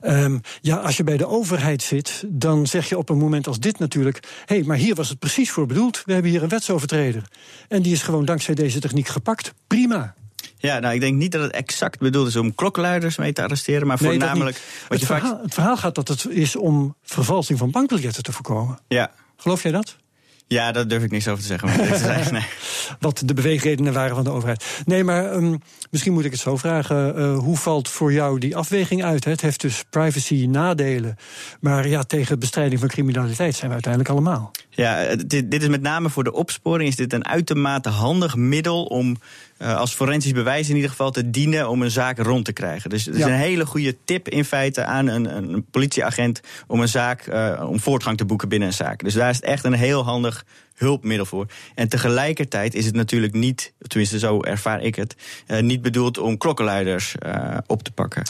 Um, 0.03 0.41
ja, 0.61 0.75
als 0.75 0.97
je 0.97 1.03
bij 1.03 1.17
de 1.17 1.27
overheid 1.27 1.81
zit, 1.81 2.23
dan 2.27 2.67
zeg 2.67 2.89
je 2.89 2.97
op 2.97 3.09
een 3.09 3.17
moment 3.17 3.47
als 3.47 3.59
dit 3.59 3.79
natuurlijk: 3.79 4.19
hé, 4.45 4.55
hey, 4.55 4.63
maar 4.63 4.77
hier 4.77 4.95
was 4.95 5.09
het 5.09 5.19
precies 5.19 5.51
voor 5.51 5.65
bedoeld. 5.65 6.01
We 6.05 6.13
hebben 6.13 6.31
hier 6.31 6.43
een 6.43 6.49
wetsovertreder. 6.49 7.23
En 7.67 7.81
die 7.81 7.93
is 7.93 8.01
gewoon 8.01 8.25
dankzij 8.25 8.55
deze 8.55 8.79
techniek 8.79 9.07
gepakt. 9.07 9.53
Prima. 9.67 10.15
Ja, 10.57 10.79
nou, 10.79 10.93
ik 10.93 10.99
denk 10.99 11.15
niet 11.17 11.31
dat 11.31 11.41
het 11.41 11.51
exact 11.51 11.99
bedoeld 11.99 12.27
is 12.27 12.35
om 12.35 12.55
klokkenluiders 12.55 13.17
mee 13.17 13.33
te 13.33 13.43
arresteren, 13.43 13.87
maar 13.87 13.97
voornamelijk. 13.97 14.61
Wat 14.81 14.89
het, 14.89 14.99
je 14.99 15.05
verhaal, 15.05 15.31
vaak... 15.31 15.43
het 15.43 15.53
verhaal 15.53 15.77
gaat 15.77 15.95
dat 15.95 16.07
het 16.07 16.27
is 16.29 16.55
om 16.55 16.95
vervalsing 17.03 17.59
van 17.59 17.71
bankbiljetten 17.71 18.23
te 18.23 18.31
voorkomen. 18.31 18.79
Ja. 18.87 19.11
Geloof 19.37 19.63
jij 19.63 19.71
dat? 19.71 19.97
Ja, 20.47 20.71
daar 20.71 20.87
durf 20.87 21.03
ik 21.03 21.11
niks 21.11 21.27
over 21.27 21.41
te 21.41 21.47
zeggen. 21.47 21.67
Maar 21.67 22.31
nee. 22.31 22.45
Wat 22.99 23.21
de 23.25 23.33
beweegredenen 23.33 23.93
waren 23.93 24.15
van 24.15 24.23
de 24.23 24.29
overheid. 24.29 24.81
Nee, 24.85 25.03
maar 25.03 25.33
um, 25.33 25.61
misschien 25.91 26.13
moet 26.13 26.25
ik 26.25 26.31
het 26.31 26.39
zo 26.39 26.57
vragen. 26.57 27.19
Uh, 27.19 27.37
hoe 27.37 27.57
valt 27.57 27.89
voor 27.89 28.13
jou 28.13 28.39
die 28.39 28.55
afweging 28.55 29.03
uit? 29.03 29.23
Het 29.23 29.41
heeft 29.41 29.61
dus 29.61 29.83
privacy 29.89 30.45
nadelen. 30.49 31.15
Maar 31.59 31.87
ja, 31.87 32.03
tegen 32.03 32.39
bestrijding 32.39 32.79
van 32.79 32.89
criminaliteit 32.89 33.55
zijn 33.55 33.67
we 33.67 33.73
uiteindelijk 33.73 34.13
allemaal. 34.13 34.51
Ja, 34.69 35.15
dit, 35.15 35.51
dit 35.51 35.61
is 35.61 35.67
met 35.67 35.81
name 35.81 36.09
voor 36.09 36.23
de 36.23 36.33
opsporing 36.33 36.89
is 36.89 36.95
dit 36.95 37.13
een 37.13 37.25
uitermate 37.25 37.89
handig 37.89 38.35
middel 38.35 38.83
om 38.83 39.17
uh, 39.59 39.77
als 39.77 39.93
forensisch 39.93 40.31
bewijs 40.31 40.69
in 40.69 40.75
ieder 40.75 40.89
geval 40.89 41.11
te 41.11 41.29
dienen 41.29 41.69
om 41.69 41.81
een 41.81 41.91
zaak 41.91 42.19
rond 42.19 42.45
te 42.45 42.53
krijgen. 42.53 42.89
Dus 42.89 43.05
het 43.05 43.15
is 43.15 43.23
een 43.23 43.31
hele 43.31 43.65
goede 43.65 43.97
tip 44.05 44.29
in 44.29 44.45
feite 44.45 44.83
aan 44.83 45.07
een, 45.07 45.37
een 45.37 45.65
politieagent 45.71 46.41
om 46.67 46.81
een 46.81 46.87
zaak, 46.87 47.27
uh, 47.27 47.65
om 47.69 47.79
voortgang 47.79 48.17
te 48.17 48.25
boeken 48.25 48.49
binnen 48.49 48.67
een 48.67 48.73
zaak. 48.73 49.03
Dus 49.03 49.13
daar 49.13 49.29
is 49.29 49.35
het 49.35 49.45
echt 49.45 49.63
een 49.63 49.73
heel 49.73 50.03
handig 50.03 50.45
hulpmiddel 50.75 51.25
voor. 51.25 51.45
En 51.75 51.89
tegelijkertijd 51.89 52.73
is 52.73 52.85
het 52.85 52.95
natuurlijk 52.95 53.33
niet, 53.33 53.73
tenminste 53.87 54.19
zo 54.19 54.41
ervaar 54.41 54.81
ik 54.81 54.95
het, 54.95 55.15
uh, 55.47 55.59
niet 55.59 55.81
bedoeld 55.81 56.17
om 56.17 56.37
klokkenluiders 56.37 57.15
op 57.67 57.83
te 57.83 57.91
pakken. 57.91 58.23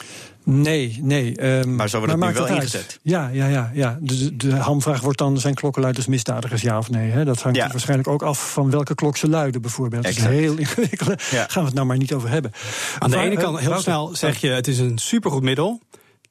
Nee, 0.49 0.99
nee. 1.01 1.59
Um, 1.59 1.75
maar 1.75 1.89
zo 1.89 1.97
wordt 1.97 2.13
het 2.13 2.23
nu 2.23 2.33
wel 2.33 2.47
ingezet. 2.47 2.99
Ja, 3.01 3.29
ja, 3.33 3.47
ja. 3.47 3.71
ja. 3.73 3.97
De, 4.01 4.35
de 4.35 4.55
hamvraag 4.55 5.01
wordt 5.01 5.17
dan, 5.17 5.39
zijn 5.39 5.53
klokkenluiders 5.53 6.07
misdadigers, 6.07 6.61
ja 6.61 6.77
of 6.77 6.89
nee? 6.89 7.11
Hè? 7.11 7.25
Dat 7.25 7.41
hangt 7.41 7.57
ja. 7.57 7.67
waarschijnlijk 7.67 8.09
ook 8.09 8.21
af 8.21 8.51
van 8.51 8.69
welke 8.69 8.95
klok 8.95 9.17
ze 9.17 9.29
luiden, 9.29 9.61
bijvoorbeeld. 9.61 10.03
Dat 10.03 10.11
is 10.11 10.23
heel 10.23 10.57
ingewikkeld. 10.65 11.23
Ja. 11.23 11.45
Gaan 11.47 11.61
we 11.61 11.67
het 11.67 11.73
nou 11.73 11.87
maar 11.87 11.97
niet 11.97 12.13
over 12.13 12.29
hebben. 12.29 12.51
Aan 12.99 13.09
de 13.09 13.17
ene 13.17 13.35
kant, 13.35 13.59
heel 13.59 13.79
snel 13.79 14.15
zeg 14.15 14.41
je, 14.41 14.47
het 14.47 14.67
is 14.67 14.79
een 14.79 14.97
supergoed 14.97 15.43
middel. 15.43 15.81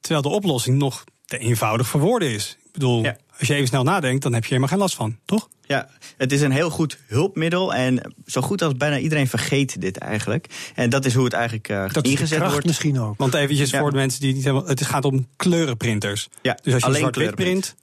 Terwijl 0.00 0.22
de 0.22 0.28
oplossing 0.28 0.78
nog 0.78 1.04
te 1.24 1.38
eenvoudig 1.38 1.86
voor 1.86 2.00
woorden 2.00 2.30
is. 2.30 2.56
Ik 2.76 2.82
bedoel, 2.82 3.02
ja. 3.02 3.16
als 3.38 3.48
je 3.48 3.54
even 3.54 3.66
snel 3.66 3.82
nadenkt, 3.82 4.22
dan 4.22 4.32
heb 4.32 4.42
je 4.42 4.48
helemaal 4.48 4.70
geen 4.70 4.78
last 4.78 4.94
van, 4.94 5.18
toch? 5.24 5.48
Ja, 5.62 5.88
het 6.16 6.32
is 6.32 6.40
een 6.40 6.50
heel 6.50 6.70
goed 6.70 6.98
hulpmiddel. 7.06 7.74
En 7.74 8.14
zo 8.26 8.40
goed 8.40 8.62
als 8.62 8.74
bijna 8.76 8.98
iedereen 8.98 9.28
vergeet 9.28 9.80
dit 9.80 9.96
eigenlijk. 9.98 10.46
En 10.74 10.90
dat 10.90 11.04
is 11.04 11.14
hoe 11.14 11.24
het 11.24 11.32
eigenlijk 11.32 11.68
uh, 11.68 11.88
dat 11.92 12.06
ingezet 12.06 12.50
wordt. 12.50 12.66
misschien 12.66 13.00
ook. 13.00 13.18
Want 13.18 13.34
eventjes 13.34 13.70
ja. 13.70 13.78
voor 13.80 13.90
de 13.90 13.96
mensen 13.96 14.20
die 14.20 14.34
niet 14.34 14.44
helemaal... 14.44 14.66
Het 14.66 14.84
gaat 14.84 15.04
om 15.04 15.26
kleurenprinters. 15.36 16.28
Ja, 16.42 16.58
dus 16.62 16.74
als 16.74 16.84
je 16.84 16.98
zwart-wit 16.98 17.34
print, 17.34 17.74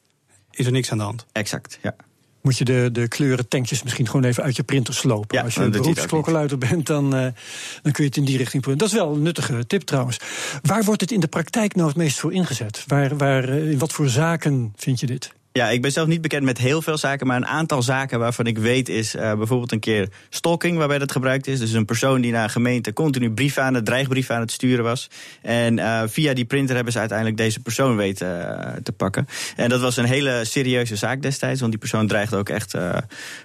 is 0.51 0.65
er 0.65 0.71
niks 0.71 0.91
aan 0.91 0.97
de 0.97 1.03
hand. 1.03 1.25
Exact, 1.31 1.79
ja 1.81 1.95
moet 2.43 2.57
je 2.57 2.63
de, 2.63 2.89
de 2.91 3.07
kleurentankjes 3.07 3.83
misschien 3.83 4.05
gewoon 4.07 4.23
even 4.23 4.43
uit 4.43 4.55
je 4.55 4.63
printer 4.63 4.93
slopen. 4.93 5.37
Ja, 5.37 5.43
Als 5.43 5.53
je 5.53 5.61
een 5.61 5.71
beroepsklokkenluider 5.71 6.57
bent, 6.57 6.85
dan, 6.85 7.05
uh, 7.05 7.21
dan 7.81 7.91
kun 7.91 8.03
je 8.03 8.03
het 8.03 8.17
in 8.17 8.25
die 8.25 8.37
richting 8.37 8.63
printen. 8.63 8.87
Dat 8.87 8.95
is 8.95 9.03
wel 9.03 9.13
een 9.13 9.21
nuttige 9.21 9.67
tip 9.67 9.81
trouwens. 9.81 10.19
Waar 10.61 10.83
wordt 10.83 11.01
het 11.01 11.11
in 11.11 11.19
de 11.19 11.27
praktijk 11.27 11.75
nou 11.75 11.87
het 11.87 11.97
meest 11.97 12.19
voor 12.19 12.33
ingezet? 12.33 12.83
Waar, 12.87 13.17
waar, 13.17 13.49
in 13.49 13.77
wat 13.77 13.93
voor 13.93 14.09
zaken 14.09 14.73
vind 14.75 14.99
je 14.99 15.05
dit? 15.05 15.33
Ja, 15.55 15.69
ik 15.69 15.81
ben 15.81 15.91
zelf 15.91 16.07
niet 16.07 16.21
bekend 16.21 16.43
met 16.43 16.57
heel 16.57 16.81
veel 16.81 16.97
zaken, 16.97 17.27
maar 17.27 17.37
een 17.37 17.45
aantal 17.45 17.81
zaken 17.81 18.19
waarvan 18.19 18.45
ik 18.45 18.57
weet 18.57 18.89
is 18.89 19.15
uh, 19.15 19.33
bijvoorbeeld 19.33 19.71
een 19.71 19.79
keer 19.79 20.09
stalking, 20.29 20.77
waarbij 20.77 20.97
dat 20.97 21.11
gebruikt 21.11 21.47
is. 21.47 21.59
Dus 21.59 21.71
een 21.71 21.85
persoon 21.85 22.21
die 22.21 22.31
naar 22.31 22.43
een 22.43 22.49
gemeente 22.49 22.93
continu 22.93 23.31
brief 23.31 23.57
aan 23.57 23.73
het, 23.73 23.85
dreigbrief 23.85 24.29
aan 24.29 24.39
het 24.39 24.51
sturen 24.51 24.83
was. 24.83 25.09
En 25.41 25.77
uh, 25.77 26.01
via 26.05 26.33
die 26.33 26.45
printer 26.45 26.75
hebben 26.75 26.93
ze 26.93 26.99
uiteindelijk 26.99 27.37
deze 27.37 27.59
persoon 27.59 27.95
weten 27.95 28.27
uh, 28.27 28.71
te 28.83 28.91
pakken. 28.91 29.27
En 29.55 29.69
dat 29.69 29.81
was 29.81 29.97
een 29.97 30.05
hele 30.05 30.41
serieuze 30.45 30.95
zaak 30.95 31.21
destijds, 31.21 31.59
want 31.59 31.71
die 31.71 31.79
persoon 31.79 32.07
dreigde 32.07 32.37
ook 32.37 32.49
echt. 32.49 32.75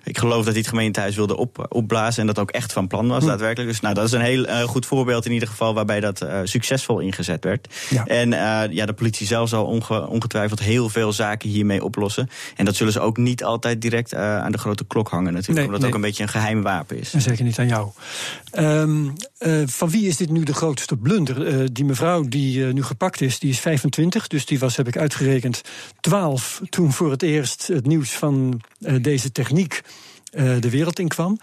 ik 0.04 0.18
geloof 0.18 0.44
dat 0.44 0.52
hij 0.52 0.58
het 0.58 0.68
gemeentehuis 0.68 1.16
wilde 1.16 1.36
op, 1.36 1.66
opblazen 1.68 2.20
en 2.20 2.26
dat 2.26 2.38
ook 2.38 2.50
echt 2.50 2.72
van 2.72 2.86
plan 2.86 3.08
was, 3.08 3.22
hm. 3.22 3.28
daadwerkelijk. 3.28 3.70
Dus 3.70 3.80
nou, 3.80 3.94
dat 3.94 4.04
is 4.04 4.12
een 4.12 4.20
heel 4.20 4.66
goed 4.66 4.86
voorbeeld 4.86 5.26
in 5.26 5.32
ieder 5.32 5.48
geval 5.48 5.74
waarbij 5.74 6.00
dat 6.00 6.26
succesvol 6.44 6.98
ingezet 6.98 7.44
werd. 7.44 7.74
Ja. 7.90 8.04
En 8.04 8.30
ja, 8.72 8.86
de 8.86 8.92
politie 8.92 9.26
zelf 9.26 9.48
zal 9.48 9.64
onge, 9.64 10.06
ongetwijfeld 10.06 10.60
heel 10.60 10.88
veel 10.88 11.12
zaken 11.12 11.48
hiermee 11.48 11.84
op 11.84 11.96
oplossen. 11.98 12.28
En 12.56 12.64
dat 12.64 12.76
zullen 12.76 12.92
ze 12.92 13.00
ook 13.00 13.16
niet 13.16 13.44
altijd 13.44 13.80
direct 13.80 14.12
uh, 14.12 14.38
aan 14.38 14.52
de 14.52 14.58
grote 14.58 14.84
klok 14.84 15.08
hangen 15.08 15.32
natuurlijk. 15.32 15.56
Nee, 15.56 15.64
omdat 15.64 15.80
nee. 15.80 15.88
het 15.88 15.96
ook 15.96 16.02
een 16.02 16.08
beetje 16.08 16.22
een 16.22 16.28
geheim 16.28 16.62
wapen 16.62 16.98
is. 16.98 17.12
En 17.12 17.20
zeker 17.20 17.44
niet 17.44 17.58
aan 17.58 17.68
jou. 17.68 17.90
Um, 18.58 19.12
uh, 19.38 19.62
van 19.66 19.90
wie 19.90 20.06
is 20.06 20.16
dit 20.16 20.30
nu 20.30 20.42
de 20.42 20.54
grootste 20.54 20.96
blunder? 20.96 21.60
Uh, 21.60 21.66
die 21.72 21.84
mevrouw 21.84 22.22
die 22.22 22.64
nu 22.64 22.82
gepakt 22.82 23.20
is, 23.20 23.38
die 23.38 23.50
is 23.50 23.60
25. 23.60 24.26
Dus 24.26 24.46
die 24.46 24.58
was, 24.58 24.76
heb 24.76 24.88
ik 24.88 24.96
uitgerekend, 24.96 25.60
12 26.00 26.60
toen 26.68 26.92
voor 26.92 27.10
het 27.10 27.22
eerst 27.22 27.66
het 27.66 27.86
nieuws 27.86 28.10
van 28.10 28.60
deze 29.00 29.32
techniek 29.32 29.82
de 30.60 30.70
wereld 30.70 30.98
in 30.98 31.08
kwam. 31.08 31.38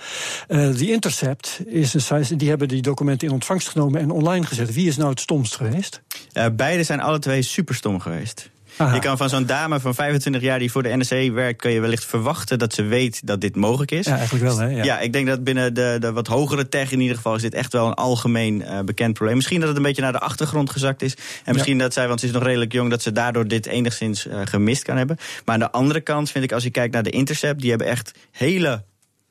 Uh, 0.47 0.75
die 0.75 0.91
Intercept 0.91 1.59
is 1.65 1.93
een 1.93 2.01
site, 2.01 2.35
die 2.35 2.49
hebben 2.49 2.67
die 2.67 2.81
documenten 2.81 3.27
in 3.27 3.33
ontvangst 3.33 3.67
genomen 3.67 4.01
en 4.01 4.11
online 4.11 4.45
gezet. 4.45 4.73
Wie 4.73 4.87
is 4.87 4.97
nou 4.97 5.09
het 5.09 5.19
stomst 5.19 5.55
geweest? 5.55 6.01
Uh, 6.33 6.45
beide 6.53 6.83
zijn 6.83 7.01
alle 7.01 7.19
twee 7.19 7.41
super 7.41 7.75
stom 7.75 7.99
geweest. 7.99 8.49
Aha. 8.77 8.93
Je 8.93 8.99
kan 8.99 9.17
van 9.17 9.29
zo'n 9.29 9.45
dame 9.45 9.79
van 9.79 9.95
25 9.95 10.41
jaar 10.41 10.59
die 10.59 10.71
voor 10.71 10.83
de 10.83 10.97
NSC 10.97 11.31
werkt, 11.33 11.61
kun 11.61 11.71
je 11.71 11.79
wellicht 11.79 12.05
verwachten 12.05 12.59
dat 12.59 12.73
ze 12.73 12.83
weet 12.83 13.27
dat 13.27 13.41
dit 13.41 13.55
mogelijk 13.55 13.91
is. 13.91 14.05
Ja, 14.05 14.17
eigenlijk 14.17 14.43
wel, 14.45 14.57
hè? 14.57 14.67
Ja, 14.67 14.83
ja 14.83 14.99
ik 14.99 15.13
denk 15.13 15.27
dat 15.27 15.43
binnen 15.43 15.73
de, 15.73 15.97
de 15.99 16.11
wat 16.11 16.27
hogere 16.27 16.69
tech 16.69 16.91
in 16.91 16.99
ieder 16.99 17.15
geval 17.15 17.35
is 17.35 17.41
dit 17.41 17.53
echt 17.53 17.73
wel 17.73 17.87
een 17.87 17.93
algemeen 17.93 18.61
uh, 18.61 18.79
bekend 18.79 19.13
probleem. 19.13 19.35
Misschien 19.35 19.59
dat 19.59 19.67
het 19.67 19.77
een 19.77 19.83
beetje 19.83 20.01
naar 20.01 20.11
de 20.11 20.19
achtergrond 20.19 20.69
gezakt 20.69 21.01
is. 21.01 21.15
En 21.43 21.53
misschien 21.53 21.77
ja. 21.77 21.83
dat 21.83 21.93
zij, 21.93 22.07
want 22.07 22.19
ze 22.19 22.25
is 22.25 22.31
nog 22.31 22.43
redelijk 22.43 22.71
jong, 22.71 22.89
dat 22.89 23.01
ze 23.01 23.11
daardoor 23.11 23.47
dit 23.47 23.65
enigszins 23.65 24.27
uh, 24.27 24.39
gemist 24.43 24.83
kan 24.83 24.97
hebben. 24.97 25.17
Maar 25.45 25.53
aan 25.53 25.61
de 25.61 25.71
andere 25.71 26.01
kant 26.01 26.31
vind 26.31 26.43
ik, 26.43 26.51
als 26.51 26.63
je 26.63 26.69
kijkt 26.69 26.93
naar 26.93 27.03
de 27.03 27.09
Intercept, 27.09 27.61
die 27.61 27.69
hebben 27.69 27.87
echt 27.87 28.11
hele 28.31 28.83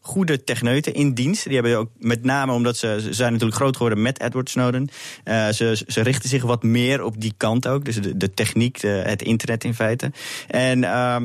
goede 0.06 0.44
techneuten 0.44 0.94
in 0.94 1.14
dienst. 1.14 1.44
Die 1.44 1.54
hebben 1.54 1.76
ook 1.78 1.90
met 1.98 2.24
name 2.24 2.52
omdat 2.52 2.76
ze, 2.76 3.06
zijn 3.10 3.32
natuurlijk 3.32 3.60
groot 3.60 3.76
geworden 3.76 4.02
met 4.02 4.20
Edward 4.20 4.50
Snowden. 4.50 4.88
Uh, 5.24 5.48
ze, 5.48 5.82
ze 5.86 6.00
richten 6.00 6.28
zich 6.28 6.42
wat 6.42 6.62
meer 6.62 7.02
op 7.02 7.20
die 7.20 7.34
kant 7.36 7.68
ook. 7.68 7.84
Dus 7.84 7.96
de, 7.96 8.16
de 8.16 8.34
techniek, 8.34 8.80
het 8.80 9.22
internet 9.22 9.64
in 9.64 9.74
feite. 9.74 10.12
En 10.48 10.78
uh, 10.78 11.16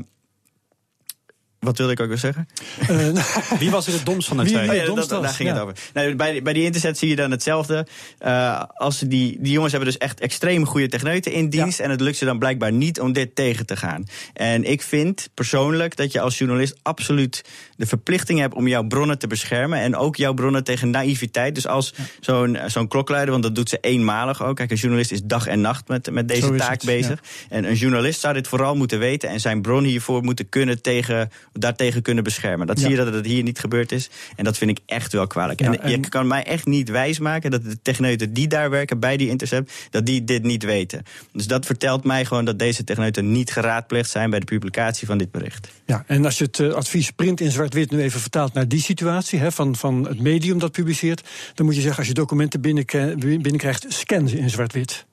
wat 1.59 1.77
wilde 1.77 1.93
ik 1.93 1.99
ook 1.99 2.07
weer 2.07 2.17
zeggen? 2.17 2.47
Uh, 2.89 3.23
Wie 3.59 3.71
was 3.71 3.87
er 3.87 3.93
het 3.93 4.05
domst 4.05 4.27
van 4.27 4.37
de 4.37 4.43
twee? 4.43 4.69
Oh 4.69 4.75
ja, 4.75 4.85
dat, 4.85 5.09
daar 5.09 5.29
ging 5.29 5.49
ja. 5.49 5.55
het 5.55 5.63
over. 5.63 5.75
Nou, 5.93 6.15
bij, 6.15 6.41
bij 6.41 6.53
die 6.53 6.63
internet 6.63 6.97
zie 6.97 7.09
je 7.09 7.15
dan 7.15 7.31
hetzelfde. 7.31 7.87
Uh, 8.25 8.63
als 8.73 8.99
die, 8.99 9.37
die 9.39 9.51
jongens 9.51 9.71
hebben 9.71 9.91
dus 9.91 9.99
echt 9.99 10.19
extreem 10.19 10.65
goede 10.65 10.87
techneuten 10.87 11.31
in 11.31 11.49
dienst. 11.49 11.77
Ja. 11.77 11.83
En 11.83 11.89
het 11.89 12.01
lukt 12.01 12.17
ze 12.17 12.25
dan 12.25 12.39
blijkbaar 12.39 12.71
niet 12.71 12.99
om 12.99 13.13
dit 13.13 13.35
tegen 13.35 13.65
te 13.65 13.77
gaan. 13.77 14.05
En 14.33 14.63
ik 14.63 14.81
vind 14.81 15.29
persoonlijk 15.33 15.95
dat 15.95 16.11
je 16.11 16.21
als 16.21 16.37
journalist 16.37 16.79
absoluut 16.81 17.43
de 17.75 17.85
verplichting 17.85 18.39
hebt 18.39 18.53
om 18.53 18.67
jouw 18.67 18.83
bronnen 18.83 19.19
te 19.19 19.27
beschermen. 19.27 19.79
En 19.79 19.95
ook 19.95 20.15
jouw 20.15 20.33
bronnen 20.33 20.63
tegen 20.63 20.89
naïviteit. 20.89 21.55
Dus 21.55 21.67
als 21.67 21.93
ja. 21.95 22.03
zo'n 22.19 22.57
zo'n 22.65 22.87
klokluider, 22.87 23.31
want 23.31 23.43
dat 23.43 23.55
doet 23.55 23.69
ze 23.69 23.77
eenmalig 23.81 24.43
ook. 24.43 24.55
Kijk, 24.55 24.71
een 24.71 24.77
journalist 24.77 25.11
is 25.11 25.23
dag 25.23 25.47
en 25.47 25.61
nacht 25.61 25.87
met, 25.87 26.11
met 26.11 26.27
deze 26.27 26.55
taak 26.55 26.71
het, 26.71 26.85
bezig. 26.85 27.19
Ja. 27.23 27.55
En 27.55 27.63
een 27.63 27.75
journalist 27.75 28.19
zou 28.19 28.33
dit 28.33 28.47
vooral 28.47 28.75
moeten 28.75 28.99
weten. 28.99 29.29
En 29.29 29.39
zijn 29.39 29.61
bron 29.61 29.83
hiervoor 29.83 30.23
moeten 30.23 30.49
kunnen 30.49 30.81
tegen 30.81 31.29
daartegen 31.59 32.01
kunnen 32.01 32.23
beschermen. 32.23 32.67
Dat 32.67 32.77
ja. 32.77 32.81
zie 32.81 32.95
je 32.95 33.03
dat 33.03 33.13
het 33.13 33.25
hier 33.25 33.43
niet 33.43 33.59
gebeurd 33.59 33.91
is. 33.91 34.09
En 34.35 34.43
dat 34.43 34.57
vind 34.57 34.71
ik 34.71 34.79
echt 34.85 35.13
wel 35.13 35.27
kwalijk. 35.27 35.59
Ja, 35.59 35.67
en, 35.67 35.81
en, 35.81 35.91
je 35.91 36.09
kan 36.09 36.27
mij 36.27 36.43
echt 36.43 36.65
niet 36.65 36.89
wijsmaken 36.89 37.51
dat 37.51 37.63
de 37.63 37.81
techneuten 37.81 38.33
die 38.33 38.47
daar 38.47 38.69
werken 38.69 38.99
bij 38.99 39.17
die 39.17 39.29
Intercept, 39.29 39.73
dat 39.89 40.05
die 40.05 40.23
dit 40.23 40.43
niet 40.43 40.63
weten. 40.63 41.03
Dus 41.33 41.47
dat 41.47 41.65
vertelt 41.65 42.03
mij 42.03 42.25
gewoon 42.25 42.45
dat 42.45 42.59
deze 42.59 42.83
techneuten 42.83 43.31
niet 43.31 43.51
geraadpleegd 43.51 44.09
zijn 44.09 44.29
bij 44.29 44.39
de 44.39 44.45
publicatie 44.45 45.07
van 45.07 45.17
dit 45.17 45.31
bericht. 45.31 45.71
Ja, 45.85 46.03
en 46.07 46.25
als 46.25 46.37
je 46.37 46.43
het 46.43 46.59
uh, 46.59 46.73
advies 46.73 47.11
print 47.11 47.41
in 47.41 47.51
zwart-wit 47.51 47.91
nu 47.91 48.01
even 48.01 48.19
vertaalt 48.19 48.53
naar 48.53 48.67
die 48.67 48.81
situatie 48.81 49.39
hè, 49.39 49.51
van, 49.51 49.75
van 49.75 50.07
het 50.07 50.21
medium 50.21 50.59
dat 50.59 50.71
publiceert, 50.71 51.27
dan 51.53 51.65
moet 51.65 51.75
je 51.75 51.81
zeggen 51.81 51.99
als 51.99 52.07
je 52.07 52.13
documenten 52.13 52.61
binnenkrijgt, 52.61 53.85
scan 53.87 54.27
ze 54.27 54.37
in 54.37 54.49
zwart-wit. 54.49 55.07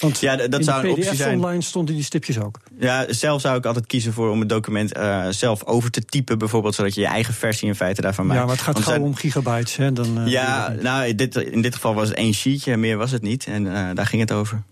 Want 0.00 0.20
ja, 0.20 0.36
dat 0.36 0.54
in 0.54 0.64
zou 0.64 0.84
een 0.84 0.90
optie 0.90 1.14
zijn. 1.14 1.36
online 1.36 1.62
stonden 1.62 1.94
die 1.94 2.04
stipjes 2.04 2.38
ook. 2.38 2.58
Ja, 2.78 3.12
zelf 3.12 3.40
zou 3.40 3.56
ik 3.58 3.66
altijd 3.66 3.86
kiezen 3.86 4.12
voor 4.12 4.30
om 4.30 4.40
het 4.40 4.48
document 4.48 4.96
uh, 4.96 5.26
zelf 5.30 5.64
over 5.64 5.90
te 5.90 6.04
typen, 6.04 6.38
bijvoorbeeld, 6.38 6.74
zodat 6.74 6.94
je 6.94 7.00
je 7.00 7.06
eigen 7.06 7.34
versie 7.34 7.68
in 7.68 7.74
feite 7.74 8.00
daarvan 8.00 8.26
maakt. 8.26 8.38
Ja, 8.38 8.44
maar 8.46 8.54
het 8.54 8.64
gaat 8.64 8.82
zijn- 8.82 9.02
om 9.02 9.14
gigabytes. 9.14 9.76
Hè, 9.76 9.92
dan, 9.92 10.18
uh, 10.20 10.26
Ja, 10.26 10.74
nou, 10.80 11.06
in 11.06 11.16
dit, 11.16 11.36
in 11.36 11.62
dit 11.62 11.74
geval 11.74 11.94
was 11.94 12.08
het 12.08 12.16
één 12.16 12.34
sheetje, 12.34 12.76
meer 12.76 12.96
was 12.96 13.10
het 13.10 13.22
niet. 13.22 13.44
En 13.46 13.64
uh, 13.66 13.88
daar 13.94 14.06
ging 14.06 14.20
het 14.22 14.32
over. 14.32 14.62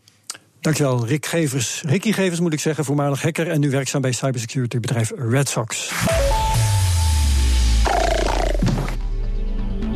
Dankjewel, 0.61 1.07
Rick 1.07 1.27
Gevers. 1.27 1.83
Ricky 1.87 2.13
Gevers 2.13 2.41
moet 2.41 2.53
ik 2.53 2.61
zeggen, 2.61 2.85
voormalig 2.85 3.23
hacker 3.23 3.49
en 3.49 3.61
nu 3.61 3.71
werkzaam 3.71 4.01
bij 4.01 4.13
cybersecurity 4.13 4.81
bedrijf 4.81 5.13
Red 5.17 5.49
Sox. 5.49 5.93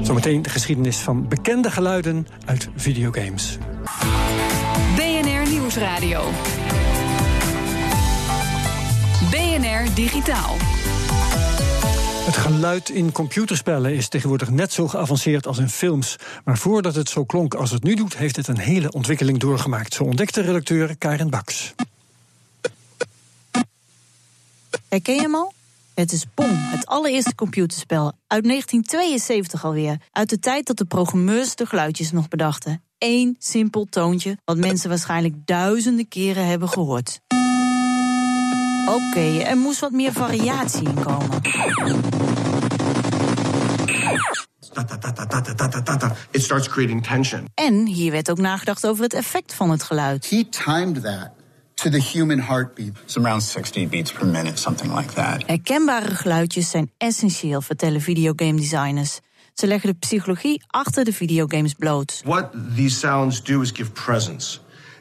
Zometeen 0.03 0.43
de 0.43 0.51
geschiedenis 0.51 0.97
van 0.97 1.29
bekende 1.29 1.71
geluiden 1.71 2.27
uit 2.45 2.69
videogames. 2.77 3.59
BNR 5.73 5.79
Nieuwsradio. 5.79 6.31
BNR 9.31 9.95
Digitaal. 9.95 10.57
Het 12.25 12.37
geluid 12.37 12.89
in 12.89 13.13
computerspellen 13.13 13.95
is 13.95 14.09
tegenwoordig 14.09 14.51
net 14.51 14.73
zo 14.73 14.89
geavanceerd 14.89 15.47
als 15.47 15.59
in 15.59 15.69
films. 15.69 16.17
Maar 16.45 16.59
voordat 16.59 16.95
het 16.95 17.09
zo 17.09 17.25
klonk 17.25 17.55
als 17.55 17.71
het 17.71 17.83
nu 17.83 17.95
doet, 17.95 18.17
heeft 18.17 18.37
het 18.37 18.49
een 18.49 18.59
hele 18.59 18.91
ontwikkeling 18.91 19.39
doorgemaakt. 19.39 19.95
Zo 19.95 20.05
ontdekte 20.05 20.41
redacteur 20.41 20.97
Karen 20.97 21.31
Baks. 21.31 21.75
Herken 24.89 25.15
je 25.15 25.21
hem 25.21 25.35
al? 25.35 25.53
Het 25.95 26.13
is 26.13 26.25
Pong, 26.35 26.71
het 26.71 26.87
allereerste 26.87 27.35
computerspel. 27.35 28.05
Uit 28.27 28.45
1972 28.45 29.65
alweer. 29.65 30.01
Uit 30.11 30.29
de 30.29 30.39
tijd 30.39 30.67
dat 30.67 30.77
de 30.77 30.85
programmeurs 30.85 31.55
de 31.55 31.67
geluidjes 31.67 32.11
nog 32.11 32.29
bedachten. 32.29 32.83
Eén 33.05 33.37
simpel 33.39 33.87
toontje, 33.91 34.39
wat 34.45 34.57
mensen 34.57 34.89
waarschijnlijk 34.89 35.35
duizenden 35.45 36.09
keren 36.09 36.47
hebben 36.47 36.69
gehoord. 36.69 37.21
Oké, 38.87 38.97
okay, 38.97 39.41
er 39.41 39.57
moest 39.57 39.81
wat 39.81 39.91
meer 39.91 40.13
variatie 40.13 40.89
in 40.89 40.95
komen. 40.95 41.41
It 46.31 46.43
starts 46.43 46.69
creating 46.69 47.07
tension. 47.07 47.45
En 47.55 47.87
hier 47.87 48.11
werd 48.11 48.31
ook 48.31 48.39
nagedacht 48.39 48.87
over 48.87 49.03
het 49.03 49.15
effect 49.15 49.55
van 49.55 49.71
het 49.71 49.83
geluid. 49.83 50.31
He 50.31 50.49
timed 50.49 51.03
that 51.03 51.31
to 51.75 51.91
the 51.91 52.03
human 52.13 52.41
heartbeat. 52.41 52.93
It's 53.05 53.17
around 53.17 53.43
60 53.43 53.89
beats 53.89 54.13
per 54.13 54.27
minute, 54.27 54.61
something 54.61 54.97
like 54.97 55.13
that. 55.13 55.43
Herkenbare 55.47 56.15
geluidjes 56.15 56.71
zijn 56.71 56.91
essentieel, 56.99 57.61
vertellen 57.61 58.01
videogame 58.01 58.57
designers. 58.57 59.21
Ze 59.55 59.67
leggen 59.67 59.91
de 59.91 59.97
psychologie 59.99 60.63
achter 60.67 61.05
de 61.05 61.13
videogames 61.13 61.75
bloot. 61.75 62.21
What 62.25 62.51
these 62.77 62.99
sounds 62.99 63.43
do 63.43 63.61
is 63.61 63.71
give 63.71 63.91
presence. 63.91 64.59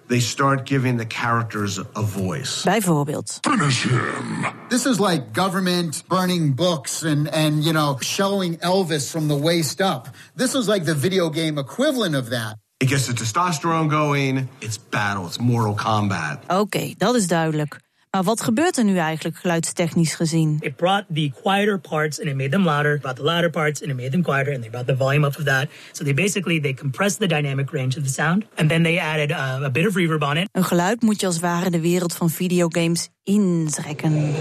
They 0.08 0.20
start 0.20 0.68
giving 0.68 0.98
the 0.98 1.06
characters 1.08 1.80
a 1.94 2.02
voice. 2.02 2.64
Bijvoorbeeld. 2.64 3.38
Finish 3.42 3.84
him. 3.84 4.46
This 4.68 4.86
is 4.86 5.00
like 5.00 5.24
government 5.32 6.04
burning 6.08 6.56
books 6.56 7.04
and, 7.04 7.34
and 7.34 7.64
you 7.64 7.72
know, 7.72 7.98
showing 8.02 8.58
Elvis 8.58 9.10
from 9.10 9.28
the 9.28 9.40
waist 9.40 9.80
up. 9.80 10.08
This 10.36 10.54
is 10.54 10.68
like 10.68 10.86
the 10.86 10.96
video 10.96 11.30
game 11.30 11.58
equivalent 11.58 12.16
of 12.16 12.30
that. 12.30 12.58
It 12.78 12.90
gets 12.90 13.06
the 13.06 13.14
testosterone 13.14 13.90
going. 13.90 14.50
It's 14.60 14.78
battle. 14.78 15.26
It's 15.28 15.38
Mortal 15.38 15.76
Kombat. 15.76 16.44
Oké, 16.44 16.60
okay, 16.60 16.96
dat 16.98 17.16
is 17.16 17.28
duidelijk. 17.28 17.80
Maar 18.12 18.24
wat 18.24 18.42
gebeurt 18.42 18.78
er 18.78 18.84
nu 18.84 18.98
eigenlijk 18.98 19.38
geluidstechnisch 19.38 20.14
gezien? 20.14 20.58
It 20.60 20.76
brought 20.76 21.06
the 21.14 21.32
quieter 21.42 21.80
parts 21.80 22.20
and 22.20 22.30
it 22.30 22.36
made 22.36 22.50
them 22.50 22.64
louder, 22.64 23.00
brought 23.00 23.16
the 23.16 23.24
louder 23.24 23.50
parts 23.50 23.82
and 23.82 23.92
it 23.92 23.98
made 23.98 24.12
them 24.12 24.22
quieter, 24.22 24.54
and 24.54 24.62
they 24.62 24.70
brought 24.70 24.88
the 24.88 24.96
volume 24.96 25.26
up 25.26 25.38
of 25.38 25.46
that. 25.46 25.70
So 25.92 26.04
they 26.04 26.14
basically 26.14 26.62
they 26.62 26.74
compressed 26.74 27.20
the 27.20 27.28
dynamic 27.28 27.72
range 27.72 27.98
of 27.98 28.04
the 28.04 28.10
sound, 28.10 28.46
and 28.56 28.70
then 28.70 28.84
they 28.84 28.98
added 28.98 29.32
uh, 29.32 29.66
a 29.66 29.70
bit 29.70 29.88
of 29.88 29.96
reverb 29.96 30.24
on 30.24 30.38
it. 30.38 30.50
Een 30.52 30.64
geluid 30.64 31.02
moet 31.02 31.20
je 31.20 31.26
als 31.26 31.40
ware 31.40 31.70
de 31.70 31.80
wereld 31.80 32.14
van 32.14 32.30
videogames 32.30 33.10
intrekken. 33.24 34.34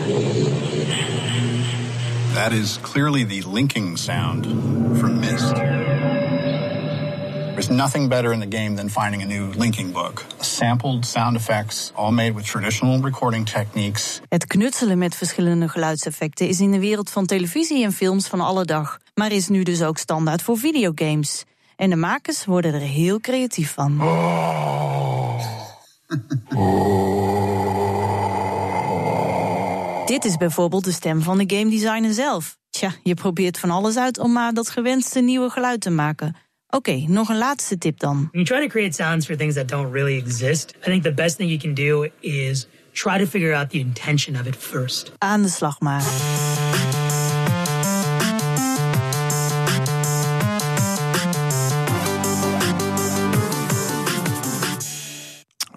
That 2.34 2.52
is 2.52 2.78
clearly 2.80 3.24
the 3.24 3.50
linking 3.52 3.98
sound 3.98 4.46
from 4.98 5.18
Myst. 5.18 5.69
There's 7.60 7.78
nothing 7.78 8.08
better 8.08 8.32
in 8.32 8.40
the 8.40 8.56
game 8.56 8.76
than 8.76 8.88
finding 8.88 9.22
a 9.22 9.26
new 9.26 9.52
linking 9.56 9.92
book. 9.92 10.24
Sampled 10.40 11.06
sound 11.06 11.36
effects, 11.36 11.92
all 11.94 12.10
made 12.10 12.34
with 12.34 12.44
traditional 12.44 13.02
recording 13.02 13.48
techniques. 13.48 14.20
Het 14.28 14.46
knutselen 14.46 14.98
met 14.98 15.14
verschillende 15.14 15.68
geluidseffecten 15.68 16.48
is 16.48 16.60
in 16.60 16.70
de 16.70 16.78
wereld 16.78 17.10
van 17.10 17.26
televisie 17.26 17.84
en 17.84 17.92
films 17.92 18.26
van 18.26 18.40
alle 18.40 18.64
dag, 18.64 18.98
maar 19.14 19.32
is 19.32 19.48
nu 19.48 19.62
dus 19.62 19.82
ook 19.82 19.98
standaard 19.98 20.42
voor 20.42 20.58
videogames. 20.58 21.44
En 21.76 21.90
de 21.90 21.96
makers 21.96 22.44
worden 22.44 22.74
er 22.74 22.80
heel 22.80 23.20
creatief 23.20 23.74
van. 23.74 24.02
Oh. 24.02 25.40
Dit 30.06 30.24
is 30.24 30.36
bijvoorbeeld 30.36 30.84
de 30.84 30.92
stem 30.92 31.22
van 31.22 31.38
de 31.38 31.56
game 31.56 31.70
designer 31.70 32.12
zelf. 32.12 32.56
Tja, 32.70 32.92
je 33.02 33.14
probeert 33.14 33.58
van 33.58 33.70
alles 33.70 33.96
uit 33.96 34.18
om 34.18 34.32
maar 34.32 34.54
dat 34.54 34.70
gewenste 34.70 35.20
nieuwe 35.20 35.50
geluid 35.50 35.80
te 35.80 35.90
maken. 35.90 36.36
Oké, 36.70 36.90
okay, 36.90 37.04
nog 37.08 37.28
een 37.28 37.38
laatste 37.38 37.78
tip 37.78 37.98
dan. 37.98 38.16
When 38.16 38.28
you 38.30 38.44
try 38.44 38.60
to 38.60 38.66
create 38.66 38.94
sounds 38.94 39.26
for 39.26 39.36
things 39.36 39.54
that 39.54 39.68
don't 39.68 39.92
really 39.92 40.16
exist, 40.16 40.74
I 40.76 40.90
think 40.90 41.02
the 41.02 41.12
best 41.12 41.36
thing 41.36 41.50
you 41.50 41.58
can 41.58 41.74
do 41.74 42.08
is 42.20 42.66
try 42.92 43.18
to 43.18 43.26
figure 43.26 43.56
out 43.56 43.70
the 43.70 43.78
intention 43.78 44.40
of 44.40 44.46
it 44.46 44.56
first. 44.56 45.12
Aan 45.18 45.42
de 45.42 45.48
slag 45.48 45.80
maar. 45.80 46.02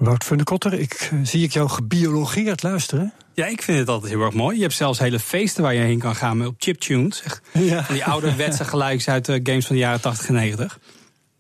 Wout 0.04 0.24
van 0.24 0.38
de 0.38 0.44
Kotter, 0.44 0.74
ik, 0.74 1.10
uh, 1.14 1.20
zie 1.24 1.44
ik 1.44 1.54
jou 1.54 1.70
gebiologeerd 1.70 2.64
luisteren. 2.64 3.14
Ja, 3.34 3.46
ik 3.46 3.62
vind 3.62 3.78
het 3.78 3.88
altijd 3.88 4.12
heel 4.12 4.22
erg 4.22 4.34
mooi. 4.34 4.56
Je 4.56 4.62
hebt 4.62 4.74
zelfs 4.74 5.00
hele 5.00 5.20
feesten 5.20 5.64
waar 5.64 5.74
je 5.74 5.80
heen 5.80 6.00
kan 6.00 6.16
gaan 6.16 6.46
op 6.46 6.56
chiptunes. 6.58 7.24
Ja. 7.54 7.84
Van 7.84 7.96
die 7.96 8.06
ouderwetse 8.06 8.66
geluids 8.66 9.10
uit 9.10 9.26
de 9.26 9.40
games 9.44 9.66
van 9.66 9.76
de 9.76 9.82
jaren 9.82 10.02
80 10.02 10.28
en 10.28 10.34
90. 10.34 10.80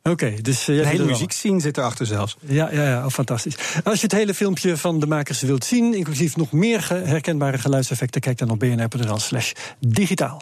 Oké, 0.03 0.10
okay, 0.10 0.41
dus 0.41 0.70
uh, 0.70 0.82
de 0.82 0.88
hele 0.88 1.05
muziekscene 1.05 1.60
zit 1.60 1.77
erachter 1.77 2.05
zelfs. 2.05 2.38
Ja, 2.39 2.70
ja, 2.72 2.84
ja, 2.84 3.05
oh, 3.05 3.12
fantastisch. 3.12 3.55
Als 3.84 3.96
je 3.96 4.03
het 4.03 4.12
hele 4.12 4.34
filmpje 4.34 4.77
van 4.77 5.00
de 5.00 5.08
makers 5.08 5.41
wilt 5.41 5.65
zien, 5.65 5.93
inclusief 5.93 6.36
nog 6.36 6.51
meer 6.51 6.88
herkenbare 6.89 7.58
geluidseffecten, 7.58 8.22
kijk 8.22 8.38
dan 8.38 8.50
op 8.50 8.60
bnr.nl/slash 8.60 9.51
digitaal. 9.79 10.41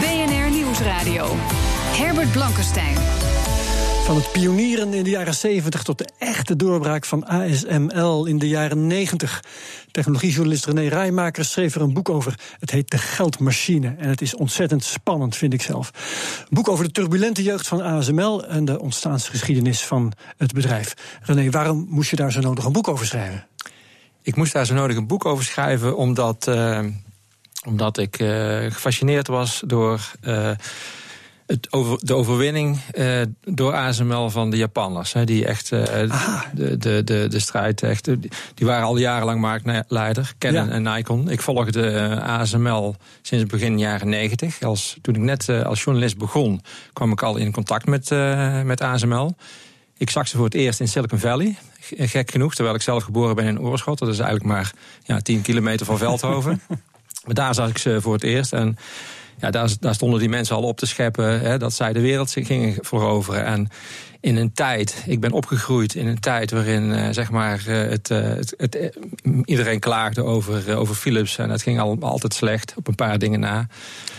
BNR 0.00 0.50
Nieuwsradio. 0.50 1.34
Herbert 1.96 2.32
Blankenstein. 2.32 3.25
Van 4.06 4.16
het 4.16 4.32
pionieren 4.32 4.94
in 4.94 5.04
de 5.04 5.10
jaren 5.10 5.34
70 5.34 5.82
tot 5.82 5.98
de 5.98 6.08
echte 6.18 6.56
doorbraak 6.56 7.04
van 7.04 7.26
ASML 7.26 8.26
in 8.26 8.38
de 8.38 8.48
jaren 8.48 8.86
90. 8.86 9.44
Technologiejournalist 9.90 10.66
René 10.66 10.88
Rijmakers 10.88 11.50
schreef 11.50 11.74
er 11.74 11.80
een 11.80 11.92
boek 11.92 12.08
over. 12.08 12.34
Het 12.60 12.70
heet 12.70 12.90
De 12.90 12.98
Geldmachine. 12.98 13.94
En 13.98 14.08
het 14.08 14.20
is 14.20 14.34
ontzettend 14.34 14.84
spannend, 14.84 15.36
vind 15.36 15.52
ik 15.52 15.62
zelf. 15.62 15.90
Een 16.40 16.46
boek 16.50 16.68
over 16.68 16.84
de 16.84 16.90
turbulente 16.90 17.42
jeugd 17.42 17.68
van 17.68 17.82
ASML 17.82 18.46
en 18.46 18.64
de 18.64 18.80
ontstaansgeschiedenis 18.80 19.82
van 19.82 20.12
het 20.36 20.52
bedrijf. 20.52 20.94
René, 21.22 21.50
waarom 21.50 21.86
moest 21.88 22.10
je 22.10 22.16
daar 22.16 22.32
zo 22.32 22.40
nodig 22.40 22.64
een 22.64 22.72
boek 22.72 22.88
over 22.88 23.06
schrijven? 23.06 23.46
Ik 24.22 24.36
moest 24.36 24.52
daar 24.52 24.66
zo 24.66 24.74
nodig 24.74 24.96
een 24.96 25.06
boek 25.06 25.24
over 25.24 25.44
schrijven 25.44 25.96
omdat, 25.96 26.46
uh, 26.48 26.84
omdat 27.66 27.98
ik 27.98 28.20
uh, 28.20 28.28
gefascineerd 28.72 29.26
was 29.26 29.62
door. 29.66 30.12
Uh, 30.22 30.50
het 31.46 31.72
over, 31.72 31.98
de 32.06 32.14
overwinning 32.14 32.78
uh, 32.94 33.20
door 33.44 33.72
ASML 33.72 34.30
van 34.30 34.50
de 34.50 34.56
Japanners. 34.56 35.12
Hè, 35.12 35.24
die 35.24 35.46
echt 35.46 35.70
uh, 35.70 35.82
de, 36.52 36.76
de, 36.76 37.04
de, 37.04 37.26
de 37.28 37.38
strijd 37.38 37.82
echt. 37.82 38.04
Die 38.54 38.66
waren 38.66 38.86
al 38.86 38.96
jarenlang 38.96 39.40
marktleider, 39.40 40.34
Canon 40.38 40.66
ja. 40.66 40.72
en 40.72 40.82
Nikon. 40.82 41.30
Ik 41.30 41.40
volgde 41.40 42.20
ASML 42.20 42.94
sinds 43.22 43.46
begin 43.46 43.78
jaren 43.78 44.08
negentig. 44.08 44.62
Als, 44.62 44.96
toen 45.02 45.14
ik 45.14 45.20
net 45.20 45.48
als 45.48 45.82
journalist 45.82 46.18
begon, 46.18 46.60
kwam 46.92 47.12
ik 47.12 47.22
al 47.22 47.36
in 47.36 47.52
contact 47.52 47.86
met, 47.86 48.10
met 48.64 48.80
ASML. 48.80 49.34
Ik 49.98 50.10
zag 50.10 50.28
ze 50.28 50.36
voor 50.36 50.44
het 50.44 50.54
eerst 50.54 50.80
in 50.80 50.88
Silicon 50.88 51.18
Valley. 51.18 51.56
Gek 51.80 52.30
genoeg, 52.30 52.54
terwijl 52.54 52.76
ik 52.76 52.82
zelf 52.82 53.02
geboren 53.02 53.36
ben 53.36 53.46
in 53.46 53.60
Oorschot. 53.60 53.98
Dat 53.98 54.08
is 54.08 54.18
eigenlijk 54.18 54.48
maar 54.48 54.72
ja, 55.02 55.20
10 55.20 55.42
kilometer 55.42 55.86
van 55.86 55.98
Veldhoven. 55.98 56.60
maar 57.24 57.34
daar 57.34 57.54
zag 57.54 57.68
ik 57.68 57.78
ze 57.78 58.00
voor 58.00 58.12
het 58.12 58.22
eerst. 58.22 58.52
En 58.52 58.76
ja, 59.38 59.50
daar, 59.50 59.70
daar, 59.80 59.94
stonden 59.94 60.20
die 60.20 60.28
mensen 60.28 60.56
al 60.56 60.62
op 60.62 60.78
te 60.78 60.86
scheppen 60.86 61.40
hè, 61.40 61.58
dat 61.58 61.72
zij 61.72 61.92
de 61.92 62.00
wereld 62.00 62.30
gingen 62.30 62.74
veroveren. 62.80 63.44
En 63.44 63.68
in 64.20 64.36
een 64.36 64.52
tijd, 64.52 65.04
ik 65.06 65.20
ben 65.20 65.32
opgegroeid 65.32 65.94
in 65.94 66.06
een 66.06 66.20
tijd 66.20 66.50
waarin 66.50 66.90
uh, 66.90 67.08
zeg 67.10 67.30
maar, 67.30 67.64
uh, 67.68 67.88
het, 67.88 68.10
uh, 68.10 68.18
het, 68.18 68.54
het, 68.56 68.98
iedereen 69.44 69.78
klaagde 69.78 70.24
over, 70.24 70.76
over 70.76 70.94
Philips. 70.94 71.38
En 71.38 71.50
het 71.50 71.62
ging 71.62 71.80
al, 71.80 71.96
altijd 72.00 72.34
slecht, 72.34 72.74
op 72.76 72.88
een 72.88 72.94
paar 72.94 73.18
dingen 73.18 73.40
na. 73.40 73.66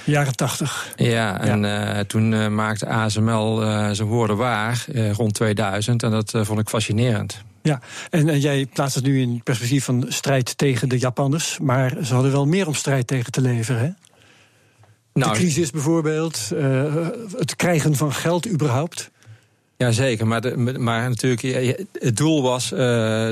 Jaren 0.03 0.35
tachtig. 0.35 0.93
Ja, 0.95 1.41
en 1.41 1.61
ja. 1.61 2.03
toen 2.03 2.55
maakte 2.55 2.87
ASML 2.87 3.57
zijn 3.91 4.07
woorden 4.07 4.37
waar, 4.37 4.85
rond 5.11 5.33
2000. 5.33 6.03
En 6.03 6.11
dat 6.11 6.31
vond 6.41 6.59
ik 6.59 6.69
fascinerend. 6.69 7.41
Ja, 7.61 7.79
en, 8.09 8.29
en, 8.29 8.39
jij 8.39 8.65
plaatst 8.73 8.95
het 8.95 9.03
nu 9.03 9.21
in 9.21 9.41
perspectief 9.43 9.83
van 9.83 10.05
strijd 10.07 10.57
tegen 10.57 10.89
de 10.89 10.97
Japanners. 10.97 11.59
Maar 11.61 11.93
ze 12.03 12.13
hadden 12.13 12.31
wel 12.31 12.45
meer 12.45 12.67
om 12.67 12.73
strijd 12.73 13.07
tegen 13.07 13.31
te 13.31 13.41
leveren, 13.41 13.81
hè? 13.81 13.89
Nou, 15.17 15.33
de 15.33 15.39
crisis 15.39 15.71
bijvoorbeeld, 15.71 16.49
uh, 16.53 17.07
het 17.37 17.55
krijgen 17.55 17.95
van 17.95 18.13
geld 18.13 18.49
überhaupt. 18.49 19.11
Jazeker, 19.77 20.27
maar, 20.27 20.41
de, 20.41 20.57
maar 20.57 21.09
natuurlijk, 21.09 21.41
het 21.91 22.17
doel 22.17 22.41
was 22.41 22.71
uh, 22.71 22.79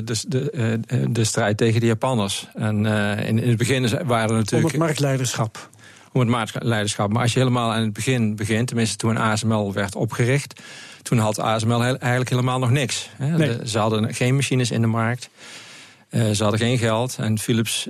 dus 0.03 0.21
de, 0.27 0.79
uh, 0.91 1.05
de 1.09 1.23
strijd 1.23 1.57
tegen 1.57 1.79
de 1.79 1.85
Japanners. 1.85 2.47
En 2.53 2.85
in, 2.85 3.39
in, 3.39 3.49
het 3.49 3.57
begin 3.57 3.89
waren 4.05 4.29
er 4.29 4.35
natuurlijk. 4.35 4.53
Om 4.53 4.69
het 4.69 4.77
marktleiderschap. 4.77 5.69
Om 6.11 6.19
het 6.19 6.29
marktleiderschap. 6.29 7.11
Maar 7.11 7.21
als 7.21 7.33
je 7.33 7.39
helemaal 7.39 7.73
aan 7.73 7.81
het 7.81 7.93
begin 7.93 8.35
begint, 8.35 8.67
tenminste 8.67 8.95
toen 8.95 9.17
ASML 9.17 9.73
werd 9.73 9.95
opgericht, 9.95 10.61
toen 11.01 11.17
had 11.17 11.39
ASML 11.39 11.81
eigenlijk 11.81 12.29
helemaal 12.29 12.59
nog 12.59 12.71
niks. 12.71 13.09
Hè. 13.17 13.37
Nee. 13.37 13.57
De, 13.57 13.69
ze 13.69 13.79
hadden 13.79 14.13
geen 14.13 14.35
machines 14.35 14.71
in 14.71 14.81
de 14.81 14.87
markt. 14.87 15.29
ze 16.11 16.43
hadden 16.43 16.59
geen 16.59 16.77
geld. 16.77 17.15
En 17.19 17.39
Philips 17.39 17.87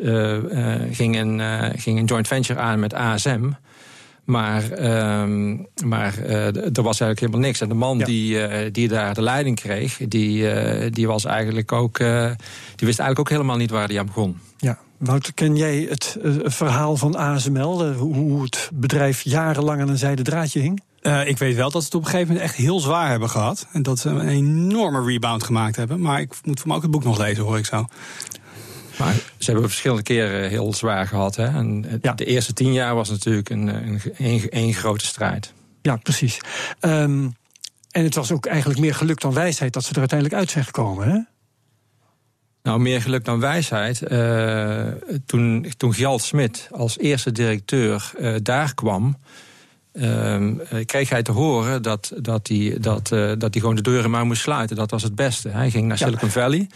ging, 0.92 1.18
een, 1.18 1.42
ging 1.80 2.00
een 2.00 2.06
joint 2.06 2.28
venture 2.28 2.60
aan 2.60 2.80
met 2.80 2.94
ASM. 2.94 3.50
Maar, 4.26 4.64
um, 5.22 5.68
maar 5.86 6.18
uh, 6.20 6.46
er 6.56 6.84
was 6.84 7.00
eigenlijk 7.00 7.20
helemaal 7.20 7.40
niks. 7.40 7.62
En 7.62 7.70
de 7.70 7.76
man 7.76 7.98
ja. 7.98 8.06
die, 8.06 8.50
uh, 8.50 8.72
die 8.72 8.88
daar 8.88 9.14
de 9.14 9.22
leiding 9.22 9.56
kreeg, 9.56 9.98
die, 10.08 10.54
uh, 10.54 10.92
die 10.92 11.08
was 11.08 11.26
eigenlijk 11.26 11.72
ook. 11.72 11.98
die 11.98 12.08
wist 12.88 13.00
eigenlijk 13.00 13.20
ook 13.20 13.30
helemaal 13.30 13.58
niet 13.58 13.70
waar 13.70 13.88
hij 13.88 14.00
aan 14.00 14.06
begon. 14.06 14.38
Ja. 14.58 14.78
Wouter, 14.98 15.34
ken 15.34 15.56
jij 15.56 15.88
het 15.90 16.18
verhaal 16.44 16.98
van 16.98 17.16
ASML? 17.16 17.94
hoe 17.94 18.44
het 18.44 18.70
bedrijf 18.74 19.22
jarenlang 19.22 19.82
aan 19.82 19.90
een 19.90 19.98
zijde 19.98 20.22
draadje 20.22 20.60
hing? 20.60 20.82
Uh, 21.06 21.28
ik 21.28 21.38
weet 21.38 21.56
wel 21.56 21.72
dat 21.72 21.82
ze 21.82 21.88
het 21.88 21.96
op 21.96 22.02
een 22.04 22.10
gegeven 22.10 22.34
moment 22.34 22.50
echt 22.50 22.56
heel 22.56 22.80
zwaar 22.80 23.10
hebben 23.10 23.30
gehad. 23.30 23.68
En 23.72 23.84
dat 23.84 24.00
ze 24.00 24.10
een 24.10 24.28
enorme 24.28 25.04
rebound 25.04 25.44
gemaakt 25.44 25.76
hebben. 25.76 26.02
Maar 26.02 26.20
ik 26.20 26.34
moet 26.44 26.60
voor 26.60 26.68
mij 26.68 26.76
ook 26.76 26.82
het 26.82 26.92
boek 26.92 27.04
nog 27.04 27.18
lezen, 27.18 27.44
hoor 27.44 27.58
ik 27.58 27.66
zo. 27.66 27.86
Maar 28.98 29.14
ze 29.38 29.52
hebben 29.52 29.70
verschillende 29.70 30.04
keren 30.04 30.50
heel 30.50 30.74
zwaar 30.74 31.08
gehad. 31.08 31.36
Hè? 31.36 31.46
En 31.46 32.00
ja. 32.02 32.14
De 32.14 32.26
eerste 32.26 32.54
tien 32.54 32.74
jaar 32.74 32.96
was 32.96 33.10
natuurlijk 33.10 33.50
een, 33.50 33.68
een, 33.68 34.02
een, 34.18 34.48
een 34.50 34.74
grote 34.74 35.06
strijd. 35.06 35.54
Ja, 35.82 35.96
precies. 35.96 36.38
Um, 36.82 37.36
en 37.92 38.04
het 38.04 38.16
was 38.16 38.32
ook 38.32 38.46
eigenlijk 38.46 38.80
meer 38.80 38.96
geluk 38.96 39.22
dan 39.22 39.34
wijsheid 39.34 39.74
dat 39.74 39.84
ze 39.84 39.94
er 39.94 40.00
uiteindelijk 40.00 40.40
uit 40.40 40.50
zijn 40.52 40.66
gekomen. 40.66 41.10
Hè? 41.10 41.20
Nou, 42.64 42.80
meer 42.80 43.02
geluk 43.02 43.26
dan 43.26 43.40
wijsheid. 43.40 44.02
Uh, 44.12 44.88
toen, 45.26 45.74
toen 45.78 45.94
Gjalt 45.94 46.22
Smit 46.22 46.68
als 46.72 46.98
eerste 46.98 47.32
directeur 47.32 48.12
uh, 48.20 48.36
daar 48.42 48.74
kwam. 48.74 49.18
Uh, 49.94 50.52
kreeg 50.86 51.10
hij 51.10 51.24
te 51.24 51.32
horen 51.32 51.82
dat, 51.82 52.12
dat, 52.18 52.48
hij, 52.48 52.78
dat, 52.80 53.08
dat 53.10 53.54
hij 53.54 53.60
gewoon 53.60 53.76
de 53.76 53.82
deuren 53.82 54.12
maar 54.12 54.26
moest 54.26 54.42
sluiten. 54.42 54.76
Dat 54.76 54.92
was 54.92 55.04
het 55.04 55.16
beste. 55.16 55.50
Hij 55.50 55.70
ging 55.70 55.88
naar 55.88 55.98
Silicon 55.98 56.28
ja. 56.28 56.34
Valley. 56.34 56.68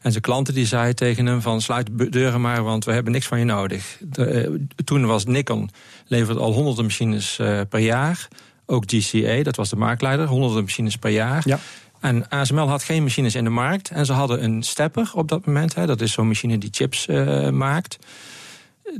En 0.00 0.10
zijn 0.10 0.22
klanten 0.22 0.54
die 0.54 0.66
zeiden 0.66 0.96
tegen 0.96 1.26
hem 1.26 1.40
van 1.40 1.60
sluit 1.60 1.88
de 1.92 2.08
deuren 2.08 2.40
maar, 2.40 2.62
want 2.62 2.84
we 2.84 2.92
hebben 2.92 3.12
niks 3.12 3.26
van 3.26 3.38
je 3.38 3.44
nodig. 3.44 3.98
De, 4.00 4.48
uh, 4.48 4.60
toen 4.84 5.06
was 5.06 5.24
Nikon, 5.24 5.70
leverde 6.06 6.40
al 6.40 6.52
honderden 6.52 6.84
machines 6.84 7.38
uh, 7.40 7.60
per 7.68 7.80
jaar. 7.80 8.28
Ook 8.66 8.84
GCA, 8.86 9.42
dat 9.42 9.56
was 9.56 9.68
de 9.70 9.76
marktleider, 9.76 10.26
honderden 10.26 10.62
machines 10.62 10.96
per 10.96 11.10
jaar. 11.10 11.42
Ja. 11.44 11.58
En 12.00 12.28
ASML 12.28 12.68
had 12.68 12.82
geen 12.82 13.02
machines 13.02 13.34
in 13.34 13.44
de 13.44 13.50
markt. 13.50 13.90
En 13.90 14.06
ze 14.06 14.12
hadden 14.12 14.44
een 14.44 14.62
stepper 14.62 15.10
op 15.14 15.28
dat 15.28 15.46
moment. 15.46 15.74
Hè, 15.74 15.86
dat 15.86 16.00
is 16.00 16.12
zo'n 16.12 16.26
machine 16.26 16.58
die 16.58 16.70
chips 16.72 17.06
uh, 17.06 17.48
maakt. 17.48 17.98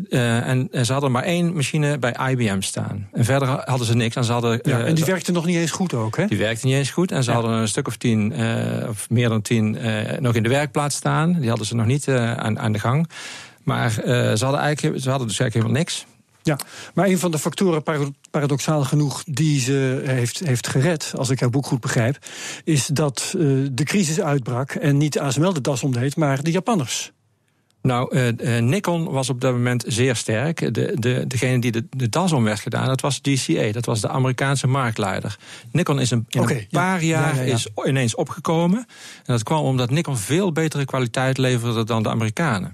Uh, 0.09 0.49
en, 0.49 0.69
en, 0.73 0.87
ze 0.87 0.93
hadden 0.93 1.13
maar 1.13 1.23
één 1.23 1.55
machine 1.55 1.99
bij 1.99 2.17
IBM 2.31 2.61
staan. 2.61 3.09
En 3.13 3.25
verder 3.25 3.49
hadden 3.49 3.87
ze 3.87 3.95
niks. 3.95 4.17
En, 4.17 4.25
ze 4.25 4.33
hadden, 4.33 4.59
ja, 4.63 4.85
en 4.85 4.95
die 4.95 5.05
werkte 5.05 5.33
nog 5.33 5.47
niet 5.47 5.57
eens 5.57 5.71
goed 5.71 5.95
ook, 5.95 6.17
hè? 6.17 6.27
Die 6.27 6.39
werkte 6.39 6.67
niet 6.67 6.75
eens 6.75 6.91
goed. 6.91 7.13
En 7.13 7.25
ze 7.25 7.31
ja. 7.31 7.37
hadden 7.37 7.57
een 7.57 7.69
stuk 7.69 7.87
of 7.87 7.97
tien, 7.97 8.33
uh, 8.41 8.89
of 8.89 9.11
meer 9.11 9.29
dan 9.29 9.43
tien, 9.43 9.79
nog 10.21 10.35
in 10.35 10.43
de 10.43 10.49
werkplaats 10.49 10.97
staan. 10.97 11.33
Die 11.41 11.49
hadden 11.49 11.67
ze 11.67 11.75
nog 11.75 11.87
niet 11.87 12.09
aan, 12.09 12.59
aan, 12.59 12.73
de 12.73 12.79
gang. 12.79 13.11
Maar 13.63 13.91
ze, 13.91 14.37
hadden 14.41 14.61
eigenlijk, 14.61 15.01
ze 15.03 15.11
hadden 15.11 15.29
dus 15.29 15.39
eigenlijk 15.39 15.55
helemaal 15.55 15.79
niks. 15.79 16.07
Ja, 16.43 16.59
maar 16.95 17.07
een 17.07 17.19
van 17.19 17.31
de 17.31 17.39
factoren, 17.39 17.83
paradoxaal 18.31 18.85
genoeg, 18.85 19.25
die 19.25 19.61
ze 19.61 20.03
heeft, 20.05 20.39
heeft 20.39 20.69
gered, 20.69 21.13
als 21.17 21.31
ik 21.31 21.41
jouw 21.41 21.51
boek 21.51 21.67
goed 21.67 21.81
begrijp, 21.81 22.19
is 22.65 22.87
dat 22.87 23.35
de 23.73 23.85
crisis 23.85 24.21
uitbrak 24.21 24.71
en 24.71 24.97
niet 24.97 25.19
ASML 25.19 25.53
de 25.53 25.61
das 25.61 25.83
omdeed, 25.83 26.17
maar 26.17 26.43
de 26.43 26.51
Japanners. 26.51 27.13
Nou, 27.83 28.17
uh, 28.17 28.27
uh, 28.27 28.63
Nikon 28.63 29.11
was 29.11 29.31
op 29.31 29.41
dat 29.41 29.53
moment 29.53 29.85
zeer 29.87 30.17
sterk. 30.17 30.75
De, 30.75 30.93
de, 30.99 31.25
degene 31.27 31.61
die 31.61 31.73
de, 31.73 31.87
de 31.97 32.09
das 32.09 32.33
om 32.33 32.45
werd 32.45 32.61
gedaan, 32.61 32.87
dat 32.87 33.01
was 33.01 33.21
GCA. 33.23 33.73
Dat 33.73 33.85
was 33.85 34.01
de 34.01 34.09
Amerikaanse 34.09 34.67
marktleider. 34.67 35.39
Nikon 35.73 36.01
is 36.01 36.11
een, 36.11 36.25
in 36.29 36.41
okay, 36.41 36.57
een 36.57 36.67
paar 36.71 37.05
ja, 37.05 37.21
jaar 37.21 37.37
ja, 37.37 37.43
ja, 37.43 37.55
Is 37.55 37.69
ineens 37.85 38.15
opgekomen. 38.15 38.79
En 38.79 38.87
dat 39.33 39.43
kwam 39.43 39.65
omdat 39.65 39.91
Nikon 39.91 40.17
veel 40.17 40.53
betere 40.53 40.85
kwaliteit 40.85 41.39
leverde 41.39 41.85
dan 41.85 42.03
de 42.03 42.09
Amerikanen. 42.09 42.73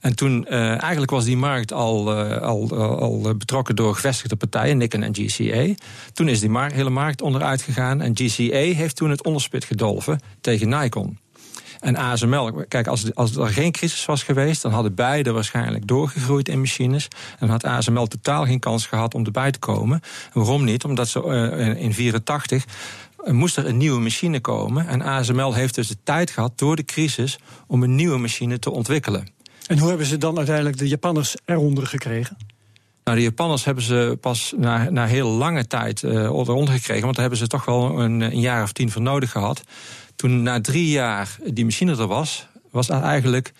En 0.00 0.16
toen, 0.16 0.46
uh, 0.48 0.82
eigenlijk 0.82 1.10
was 1.10 1.24
die 1.24 1.36
markt 1.36 1.72
al, 1.72 2.12
al, 2.40 2.76
al 2.76 3.34
betrokken 3.36 3.76
door 3.76 3.94
gevestigde 3.94 4.36
partijen, 4.36 4.76
Nikon 4.76 5.02
en 5.02 5.14
GCA. 5.14 5.74
Toen 6.12 6.28
is 6.28 6.40
die 6.40 6.50
markt, 6.50 6.74
hele 6.74 6.90
markt 6.90 7.22
onderuit 7.22 7.62
gegaan. 7.62 8.00
En 8.00 8.16
GCA 8.16 8.74
heeft 8.74 8.96
toen 8.96 9.10
het 9.10 9.24
onderspit 9.24 9.64
gedolven 9.64 10.20
tegen 10.40 10.68
Nikon. 10.68 11.18
En 11.86 11.96
ASML, 11.96 12.64
kijk, 12.68 12.86
als, 12.86 13.14
als 13.14 13.36
er 13.36 13.48
geen 13.48 13.72
crisis 13.72 14.04
was 14.04 14.22
geweest, 14.22 14.62
dan 14.62 14.72
hadden 14.72 14.94
beide 14.94 15.32
waarschijnlijk 15.32 15.86
doorgegroeid 15.86 16.48
in 16.48 16.60
machines. 16.60 17.08
En 17.38 17.48
had 17.48 17.64
ASML 17.64 18.06
totaal 18.06 18.44
geen 18.44 18.58
kans 18.58 18.86
gehad 18.86 19.14
om 19.14 19.24
erbij 19.24 19.50
te 19.50 19.58
komen. 19.58 20.00
waarom 20.32 20.64
niet? 20.64 20.84
Omdat 20.84 21.08
ze 21.08 21.22
uh, 21.22 21.82
in 21.82 21.94
84 21.94 22.64
moest 23.24 23.56
er 23.56 23.66
een 23.66 23.76
nieuwe 23.76 24.00
machine 24.00 24.40
komen. 24.40 24.88
En 24.88 25.02
ASML 25.02 25.54
heeft 25.54 25.74
dus 25.74 25.88
de 25.88 25.96
tijd 26.02 26.30
gehad 26.30 26.58
door 26.58 26.76
de 26.76 26.84
crisis 26.84 27.38
om 27.66 27.82
een 27.82 27.94
nieuwe 27.94 28.18
machine 28.18 28.58
te 28.58 28.70
ontwikkelen. 28.70 29.26
En 29.66 29.78
hoe 29.78 29.88
hebben 29.88 30.06
ze 30.06 30.18
dan 30.18 30.36
uiteindelijk 30.36 30.78
de 30.78 30.88
Japanners 30.88 31.36
eronder 31.44 31.86
gekregen? 31.86 32.36
Nou, 33.06 33.18
de 33.18 33.24
Japanners 33.24 33.64
hebben 33.64 33.84
ze 33.84 34.18
pas 34.20 34.54
na, 34.56 34.90
na 34.90 35.06
heel 35.06 35.28
lange 35.28 35.66
tijd 35.66 36.02
uh, 36.02 36.12
eronder 36.12 36.74
gekregen. 36.74 37.02
Want 37.02 37.14
daar 37.14 37.28
hebben 37.28 37.38
ze 37.38 37.46
toch 37.46 37.64
wel 37.64 38.00
een, 38.00 38.20
een 38.20 38.40
jaar 38.40 38.62
of 38.62 38.72
tien 38.72 38.90
voor 38.90 39.02
nodig 39.02 39.30
gehad. 39.30 39.62
Toen 40.16 40.42
na 40.42 40.60
drie 40.60 40.88
jaar 40.88 41.36
die 41.44 41.64
machine 41.64 41.96
er 41.96 42.06
was, 42.06 42.48
was 42.70 42.88
er 42.88 43.02
eigenlijk 43.02 43.52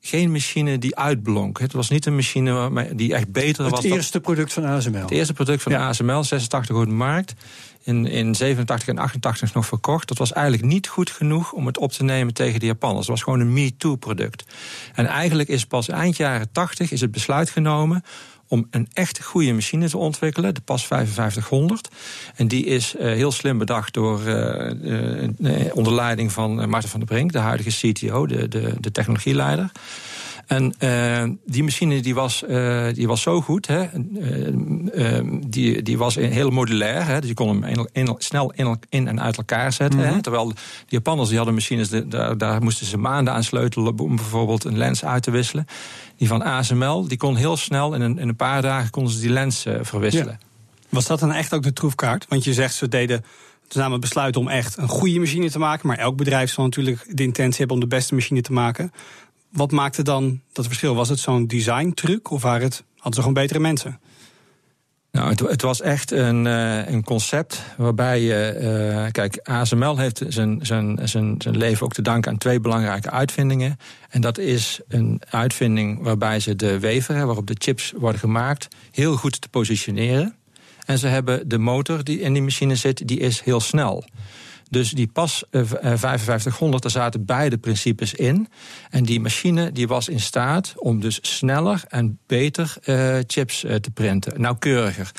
geen 0.00 0.32
machine 0.32 0.78
die 0.78 0.96
uitblonk. 0.96 1.58
Het 1.58 1.72
was 1.72 1.88
niet 1.88 2.06
een 2.06 2.14
machine 2.14 2.94
die 2.94 3.14
echt 3.14 3.32
beter 3.32 3.64
het 3.64 3.72
was. 3.72 3.82
Het 3.84 3.92
eerste 3.92 4.20
product 4.20 4.52
van 4.52 4.64
ASML. 4.64 5.00
Het 5.00 5.10
eerste 5.10 5.32
product 5.32 5.62
van 5.62 5.74
ASML, 5.74 6.24
86 6.24 6.76
op 6.76 6.84
de 6.84 6.90
markt. 6.90 7.34
In, 7.82 8.06
in 8.06 8.34
87 8.34 8.88
en 8.88 8.98
88 8.98 9.54
nog 9.54 9.66
verkocht. 9.66 10.08
Dat 10.08 10.18
was 10.18 10.32
eigenlijk 10.32 10.64
niet 10.64 10.88
goed 10.88 11.10
genoeg 11.10 11.52
om 11.52 11.66
het 11.66 11.78
op 11.78 11.92
te 11.92 12.04
nemen 12.04 12.34
tegen 12.34 12.60
de 12.60 12.66
Japanners. 12.66 13.06
Het 13.06 13.16
was 13.16 13.22
gewoon 13.22 13.40
een 13.40 13.52
me-too-product. 13.52 14.44
En 14.94 15.06
eigenlijk 15.06 15.48
is 15.48 15.66
pas 15.66 15.88
eind 15.88 16.16
jaren 16.16 16.52
80 16.52 16.92
is 16.92 17.00
het 17.00 17.10
besluit 17.10 17.50
genomen 17.50 18.02
om 18.50 18.66
een 18.70 18.88
echt 18.92 19.22
goede 19.22 19.52
machine 19.52 19.88
te 19.88 19.98
ontwikkelen, 19.98 20.54
de 20.54 20.60
PAS 20.60 20.86
5500. 20.86 21.88
En 22.34 22.48
die 22.48 22.64
is 22.64 22.94
uh, 22.94 23.00
heel 23.00 23.32
slim 23.32 23.58
bedacht 23.58 23.94
door 23.94 24.20
uh, 24.26 24.70
uh, 25.38 25.74
onder 25.74 25.94
leiding 25.94 26.32
van 26.32 26.68
Maarten 26.68 26.90
van 26.90 27.00
der 27.00 27.08
Brink, 27.08 27.32
de 27.32 27.38
huidige 27.38 27.92
CTO, 27.92 28.26
de, 28.26 28.48
de, 28.48 28.74
de 28.80 28.92
technologieleider. 28.92 29.70
En 30.50 30.74
uh, 30.78 31.22
die 31.46 31.62
machine 31.62 32.00
die 32.00 32.14
was, 32.14 32.42
uh, 32.48 32.86
die 32.92 33.06
was 33.06 33.22
zo 33.22 33.40
goed. 33.40 33.66
Hè, 33.66 33.86
uh, 34.94 35.40
die, 35.46 35.82
die 35.82 35.98
was 35.98 36.14
heel 36.14 36.50
modulair. 36.50 37.06
Hè, 37.06 37.20
dus 37.20 37.28
je 37.28 37.34
kon 37.34 37.48
hem 37.48 37.64
in, 37.64 37.88
in, 37.92 38.14
snel 38.18 38.52
in, 38.52 38.78
in, 38.88 39.08
en 39.08 39.20
uit 39.20 39.36
elkaar 39.36 39.72
zetten. 39.72 39.98
Mm 39.98 40.04
-hmm. 40.04 40.14
hè, 40.14 40.22
terwijl 40.22 40.48
de 40.48 40.54
Japanners 40.86 41.28
die 41.28 41.36
hadden 41.36 41.54
machines, 41.54 41.88
de, 41.88 42.08
daar, 42.08 42.38
daar, 42.38 42.62
moesten 42.62 42.86
ze 42.86 42.96
maanden 42.96 43.34
aan 43.34 43.44
sleutelen 43.44 43.98
om 43.98 44.16
bijvoorbeeld 44.16 44.64
een 44.64 44.78
lens 44.78 45.04
uit 45.04 45.22
te 45.22 45.30
wisselen. 45.30 45.66
Die 46.16 46.28
van 46.28 46.42
ASML, 46.42 47.08
die 47.08 47.18
kon 47.18 47.36
heel 47.36 47.56
snel, 47.56 47.94
in 47.94 48.00
een, 48.00 48.18
in 48.18 48.28
een 48.28 48.36
paar 48.36 48.62
dagen 48.62 48.90
konden 48.90 49.12
ze 49.12 49.20
die 49.20 49.30
lens 49.30 49.66
verwisselen. 49.80 50.38
Ja. 50.40 50.46
Was 50.88 51.06
dat 51.06 51.20
dan 51.20 51.32
echt 51.32 51.54
ook 51.54 51.62
de 51.62 51.72
troefkaart? 51.72 52.26
Want 52.28 52.44
je 52.44 52.52
zegt 52.52 52.74
ze 52.74 52.88
deden 52.88 53.24
ze 53.68 53.78
namen 53.78 53.92
het 53.92 54.00
besluit 54.00 54.36
om 54.36 54.48
echt 54.48 54.76
een 54.76 54.88
goede 54.88 55.18
machine 55.18 55.50
te 55.50 55.58
maken. 55.58 55.88
Maar 55.88 55.98
elk 55.98 56.16
bedrijf 56.16 56.50
zal 56.50 56.64
natuurlijk 56.64 57.06
de 57.16 57.22
intentie 57.22 57.58
hebben 57.58 57.76
om 57.76 57.82
de 57.82 57.96
beste 57.96 58.14
machine 58.14 58.40
te 58.40 58.52
maken. 58.52 58.92
Wat 59.50 59.70
maakte 59.70 60.02
dan 60.02 60.40
dat 60.52 60.66
verschil? 60.66 60.94
Was 60.94 61.08
het 61.08 61.18
zo'n 61.18 61.46
design-truc 61.46 62.30
of 62.30 62.42
waren 62.42 62.62
het, 62.62 62.84
hadden 62.94 63.14
ze 63.14 63.20
gewoon 63.20 63.34
betere 63.42 63.58
mensen? 63.58 64.00
Nou, 65.12 65.28
het, 65.30 65.40
het 65.40 65.62
was 65.62 65.80
echt 65.80 66.10
een, 66.10 66.44
uh, 66.44 66.88
een 66.88 67.04
concept 67.04 67.62
waarbij 67.76 68.20
je. 68.20 68.58
Uh, 69.04 69.10
kijk, 69.12 69.40
ASML 69.42 69.96
heeft 69.96 70.22
zijn, 70.28 70.58
zijn, 70.62 70.98
zijn, 71.02 71.34
zijn 71.38 71.56
leven 71.56 71.84
ook 71.84 71.92
te 71.92 72.02
danken 72.02 72.30
aan 72.30 72.38
twee 72.38 72.60
belangrijke 72.60 73.10
uitvindingen. 73.10 73.76
En 74.08 74.20
dat 74.20 74.38
is 74.38 74.80
een 74.88 75.22
uitvinding 75.30 76.02
waarbij 76.02 76.40
ze 76.40 76.56
de 76.56 76.78
wever, 76.78 77.26
waarop 77.26 77.46
de 77.46 77.56
chips 77.58 77.92
worden 77.96 78.20
gemaakt, 78.20 78.68
heel 78.90 79.16
goed 79.16 79.40
te 79.40 79.48
positioneren. 79.48 80.34
En 80.86 80.98
ze 80.98 81.06
hebben 81.06 81.48
de 81.48 81.58
motor 81.58 82.04
die 82.04 82.20
in 82.20 82.32
die 82.32 82.42
machine 82.42 82.76
zit, 82.76 83.08
die 83.08 83.18
is 83.18 83.40
heel 83.40 83.60
snel. 83.60 84.04
Dus 84.70 84.90
die 84.90 85.06
pas 85.06 85.44
uh, 85.50 85.62
5500, 85.64 86.82
daar 86.82 86.92
zaten 86.92 87.24
beide 87.24 87.58
principes 87.58 88.14
in. 88.14 88.48
En 88.90 89.04
die 89.04 89.20
machine 89.20 89.72
die 89.72 89.88
was 89.88 90.08
in 90.08 90.20
staat 90.20 90.72
om 90.76 91.00
dus 91.00 91.18
sneller 91.22 91.82
en 91.88 92.18
beter 92.26 92.76
uh, 92.84 93.16
chips 93.26 93.60
te 93.60 93.90
printen, 93.94 94.40
nauwkeuriger. 94.40 95.10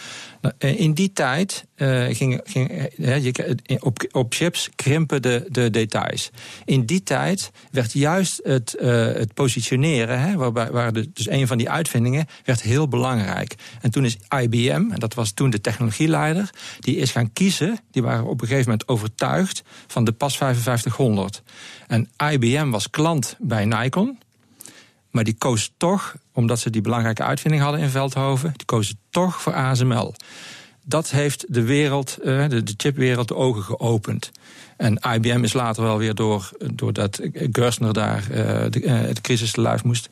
In 0.57 0.93
die 0.93 1.13
tijd 1.13 1.65
ging, 2.11 2.41
ging 2.43 2.89
je, 2.97 3.77
op, 3.79 4.07
op 4.11 4.33
chips 4.33 4.69
krimpen 4.75 5.21
de, 5.21 5.45
de 5.49 5.69
details. 5.69 6.29
In 6.65 6.85
die 6.85 7.03
tijd 7.03 7.51
werd 7.71 7.93
juist 7.93 8.39
het, 8.43 8.75
het 8.79 9.33
positioneren, 9.33 10.37
waarbij, 10.37 10.71
waar 10.71 10.93
dus 10.93 11.29
een 11.29 11.47
van 11.47 11.57
die 11.57 11.69
uitvindingen, 11.69 12.27
werd 12.43 12.61
heel 12.61 12.87
belangrijk. 12.87 13.55
En 13.81 13.91
toen 13.91 14.05
is 14.05 14.17
IBM, 14.41 14.91
en 14.91 14.99
dat 14.99 15.13
was 15.13 15.31
toen 15.31 15.49
de 15.49 15.61
technologieleider, 15.61 16.49
die 16.79 16.95
is 16.95 17.11
gaan 17.11 17.33
kiezen, 17.33 17.79
die 17.91 18.01
waren 18.01 18.25
op 18.25 18.41
een 18.41 18.47
gegeven 18.47 18.69
moment 18.69 18.87
overtuigd 18.87 19.63
van 19.87 20.03
de 20.03 20.11
PAS 20.11 20.37
5500. 20.37 21.43
En 21.87 22.09
IBM 22.31 22.69
was 22.69 22.89
klant 22.89 23.35
bij 23.39 23.65
Nikon. 23.65 24.19
Maar 25.11 25.23
die 25.23 25.35
koos 25.37 25.73
toch, 25.77 26.15
omdat 26.33 26.59
ze 26.59 26.69
die 26.69 26.81
belangrijke 26.81 27.23
uitvinding 27.23 27.63
hadden 27.63 27.81
in 27.81 27.89
Veldhoven, 27.89 28.53
die 28.55 28.65
kozen 28.65 28.97
toch 29.09 29.41
voor 29.41 29.53
ASML. 29.53 30.13
Dat 30.83 31.11
heeft 31.11 31.45
de 31.47 31.63
wereld, 31.63 32.17
de 32.21 32.73
chipwereld, 32.77 33.27
de 33.27 33.35
ogen 33.35 33.63
geopend. 33.63 34.31
En 34.77 34.99
IBM 35.13 35.43
is 35.43 35.53
later 35.53 35.83
wel 35.83 35.97
weer 35.97 36.15
door, 36.15 36.51
doordat 36.73 37.19
Gerstner 37.33 37.93
daar 37.93 38.23
de, 38.69 38.79
de 39.13 39.21
crisis 39.21 39.51
te 39.51 39.61
luif 39.61 39.83
moest, 39.83 40.09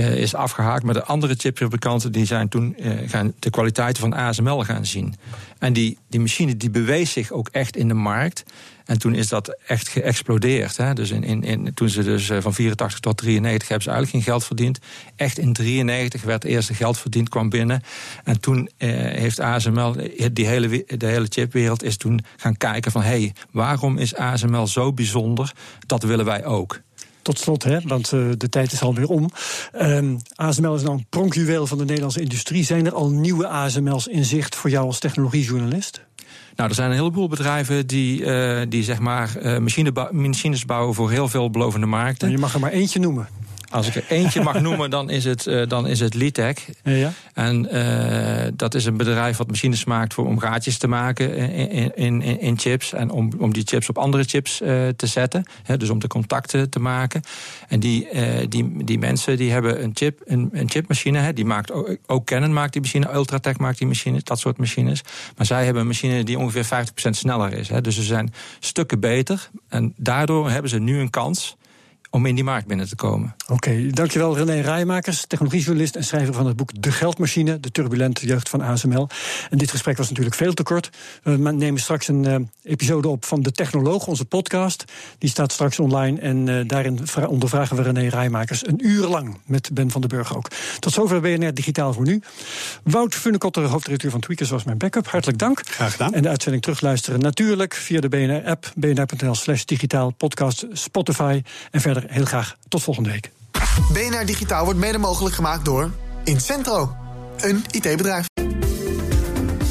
is 0.00 0.34
afgehaakt. 0.34 0.82
Maar 0.82 0.94
de 0.94 1.04
andere 1.04 1.34
chipfabrikanten 1.34 2.12
die 2.12 2.24
zijn 2.24 2.48
toen 2.48 2.76
gaan 3.06 3.32
de 3.38 3.50
kwaliteiten 3.50 4.02
van 4.02 4.14
ASML 4.14 4.64
gaan 4.64 4.86
zien. 4.86 5.14
En 5.58 5.72
die, 5.72 5.98
die 6.08 6.20
machine 6.20 6.56
die 6.56 6.70
bewees 6.70 7.12
zich 7.12 7.30
ook 7.30 7.48
echt 7.48 7.76
in 7.76 7.88
de 7.88 7.94
markt. 7.94 8.44
En 8.90 8.98
toen 8.98 9.14
is 9.14 9.28
dat 9.28 9.56
echt 9.66 9.88
geëxplodeerd. 9.88 10.76
Hè. 10.76 10.94
Dus 10.94 11.10
in, 11.10 11.24
in, 11.24 11.42
in, 11.42 11.74
toen 11.74 11.88
ze 11.88 12.02
dus 12.02 12.30
van 12.38 12.54
84 12.54 13.00
tot 13.00 13.16
93 13.16 13.68
hebben 13.68 13.86
ze 13.86 13.92
eigenlijk 13.92 14.24
geen 14.24 14.32
geld 14.32 14.46
verdiend. 14.46 14.78
Echt 15.16 15.38
in 15.38 15.52
93 15.52 16.22
werd 16.22 16.42
het 16.42 16.52
eerste 16.52 16.74
geld 16.74 16.98
verdiend, 16.98 17.28
kwam 17.28 17.48
binnen. 17.48 17.82
En 18.24 18.40
toen 18.40 18.70
eh, 18.76 18.90
heeft 18.94 19.40
ASML, 19.40 19.94
die 20.32 20.46
hele, 20.46 20.84
de 20.96 21.06
hele 21.06 21.26
chipwereld 21.28 21.82
is 21.82 21.96
toen 21.96 22.24
gaan 22.36 22.56
kijken 22.56 22.92
van... 22.92 23.02
hé, 23.02 23.08
hey, 23.08 23.32
waarom 23.50 23.98
is 23.98 24.14
ASML 24.14 24.66
zo 24.66 24.92
bijzonder? 24.92 25.52
Dat 25.86 26.02
willen 26.02 26.24
wij 26.24 26.44
ook. 26.44 26.80
Tot 27.30 27.38
slot, 27.38 27.64
hè, 27.64 27.78
want 27.84 28.12
uh, 28.12 28.30
de 28.36 28.48
tijd 28.48 28.72
is 28.72 28.82
alweer 28.82 29.08
om. 29.08 29.30
Um, 29.80 30.18
ASML 30.34 30.74
is 30.74 30.82
nou 30.82 30.96
een 30.96 31.06
pronkjuweel 31.08 31.66
van 31.66 31.78
de 31.78 31.84
Nederlandse 31.84 32.20
industrie. 32.20 32.64
Zijn 32.64 32.86
er 32.86 32.92
al 32.92 33.10
nieuwe 33.10 33.48
ASML's 33.48 34.06
in 34.06 34.24
zicht 34.24 34.54
voor 34.54 34.70
jou 34.70 34.86
als 34.86 34.98
technologiejournalist? 34.98 36.04
Nou, 36.56 36.68
er 36.68 36.74
zijn 36.74 36.90
een 36.90 36.96
heleboel 36.96 37.28
bedrijven 37.28 37.86
die, 37.86 38.20
uh, 38.20 38.60
die 38.68 38.82
zeg 38.82 38.98
maar, 38.98 39.36
uh, 39.42 39.58
machine 39.58 40.08
machines 40.10 40.64
bouwen 40.64 40.94
voor 40.94 41.10
heel 41.10 41.28
veel 41.28 41.50
belovende 41.50 41.86
markten. 41.86 42.26
En 42.26 42.32
je 42.32 42.40
mag 42.40 42.54
er 42.54 42.60
maar 42.60 42.70
eentje 42.70 43.00
noemen. 43.00 43.28
Als 43.70 43.86
ik 43.86 43.94
er 43.94 44.04
eentje 44.08 44.42
mag 44.42 44.60
noemen, 44.66 44.90
dan 44.90 45.10
is 45.10 45.24
het, 45.24 45.46
uh, 45.46 45.66
dan 45.68 45.86
is 45.86 46.00
het 46.00 46.14
Litec. 46.14 46.58
Ja. 46.82 47.12
En 47.34 47.68
uh, 47.74 48.52
dat 48.54 48.74
is 48.74 48.84
een 48.84 48.96
bedrijf 48.96 49.36
wat 49.36 49.48
machines 49.48 49.84
maakt 49.84 50.14
voor 50.14 50.26
om 50.26 50.38
gaatjes 50.38 50.78
te 50.78 50.88
maken 50.88 51.36
in, 51.36 51.96
in, 51.96 52.22
in, 52.22 52.40
in 52.40 52.58
chips. 52.58 52.92
En 52.92 53.10
om, 53.10 53.32
om 53.38 53.52
die 53.52 53.62
chips 53.66 53.88
op 53.88 53.98
andere 53.98 54.24
chips 54.24 54.60
uh, 54.60 54.88
te 54.88 55.06
zetten. 55.06 55.44
Hè, 55.62 55.76
dus 55.76 55.90
om 55.90 55.98
de 55.98 56.06
contacten 56.06 56.70
te 56.70 56.80
maken. 56.80 57.22
En 57.68 57.80
die, 57.80 58.08
die, 58.48 58.84
die 58.84 58.98
mensen 58.98 59.36
die 59.36 59.50
hebben 59.50 59.82
een, 59.82 59.90
chip, 59.94 60.20
een, 60.24 60.48
een 60.52 60.70
chipmachine. 60.70 61.18
Hè, 61.18 61.32
die 61.32 61.44
maakt 61.44 61.72
ook, 61.72 61.96
ook 62.06 62.26
Canon 62.26 62.52
maakt 62.52 62.72
die 62.72 62.82
machine, 62.82 63.12
Ultratech 63.12 63.58
maakt 63.58 63.78
die 63.78 63.86
machine, 63.86 64.20
dat 64.22 64.38
soort 64.38 64.58
machines. 64.58 65.02
Maar 65.36 65.46
zij 65.46 65.64
hebben 65.64 65.82
een 65.82 65.88
machine 65.88 66.24
die 66.24 66.38
ongeveer 66.38 66.64
50% 66.64 67.10
sneller 67.10 67.52
is. 67.52 67.68
Hè, 67.68 67.80
dus 67.80 67.94
ze 67.94 68.02
zijn 68.02 68.32
stukken 68.58 69.00
beter. 69.00 69.50
En 69.68 69.94
daardoor 69.96 70.50
hebben 70.50 70.70
ze 70.70 70.78
nu 70.78 70.98
een 70.98 71.10
kans 71.10 71.56
om 72.10 72.26
in 72.26 72.34
die 72.34 72.44
markt 72.44 72.66
binnen 72.66 72.88
te 72.88 72.96
komen. 72.96 73.34
Oké, 73.42 73.52
okay, 73.52 73.90
dankjewel 73.90 74.36
René 74.36 74.60
Rijmakers, 74.60 75.26
technologiejournalist 75.26 75.96
en 75.96 76.04
schrijver 76.04 76.34
van 76.34 76.46
het 76.46 76.56
boek 76.56 76.82
De 76.82 76.92
Geldmachine, 76.92 77.60
de 77.60 77.70
turbulente 77.70 78.26
jeugd 78.26 78.48
van 78.48 78.60
ASML. 78.60 79.08
En 79.50 79.58
dit 79.58 79.70
gesprek 79.70 79.96
was 79.96 80.08
natuurlijk 80.08 80.36
veel 80.36 80.52
te 80.52 80.62
kort. 80.62 80.90
We 81.22 81.36
nemen 81.36 81.80
straks 81.80 82.08
een 82.08 82.24
uh, 82.24 82.36
episode 82.62 83.08
op 83.08 83.24
van 83.24 83.42
De 83.42 83.52
Technoloog, 83.52 84.06
onze 84.06 84.24
podcast. 84.24 84.84
Die 85.18 85.30
staat 85.30 85.52
straks 85.52 85.78
online 85.78 86.20
en 86.20 86.46
uh, 86.46 86.60
daarin 86.66 86.98
ondervragen 87.26 87.76
we 87.76 87.82
René 87.82 88.08
Rijmakers 88.08 88.66
een 88.66 88.86
uur 88.86 89.06
lang 89.06 89.38
met 89.46 89.70
Ben 89.72 89.90
van 89.90 90.00
den 90.00 90.10
Burg 90.10 90.36
ook. 90.36 90.48
Tot 90.78 90.92
zover 90.92 91.20
BNR 91.20 91.54
Digitaal 91.54 91.92
voor 91.92 92.04
nu. 92.04 92.22
Wout 92.82 93.14
Funnekotter, 93.14 93.64
hoofddirecteur 93.64 94.10
van 94.10 94.20
Tweakers, 94.20 94.50
was 94.50 94.64
mijn 94.64 94.78
backup. 94.78 95.08
Hartelijk 95.08 95.38
dank. 95.38 95.60
Graag 95.64 95.92
gedaan. 95.92 96.14
En 96.14 96.22
de 96.22 96.28
uitzending 96.28 96.62
terugluisteren 96.62 97.20
natuurlijk 97.20 97.74
via 97.74 98.00
de 98.00 98.08
BNR-app, 98.08 98.72
bnr.nl 98.76 99.34
slash 99.34 99.64
digitaal, 99.64 100.10
podcast, 100.10 100.66
Spotify 100.72 101.42
en 101.70 101.80
heel 102.08 102.24
graag 102.24 102.56
tot 102.68 102.82
volgende 102.82 103.10
week. 103.10 103.30
BNR 103.92 104.26
Digitaal 104.26 104.64
wordt 104.64 104.78
mede 104.78 104.98
mogelijk 104.98 105.34
gemaakt 105.34 105.64
door 105.64 105.90
Incentro, 106.24 106.96
een 107.36 107.64
IT-bedrijf. 107.70 108.29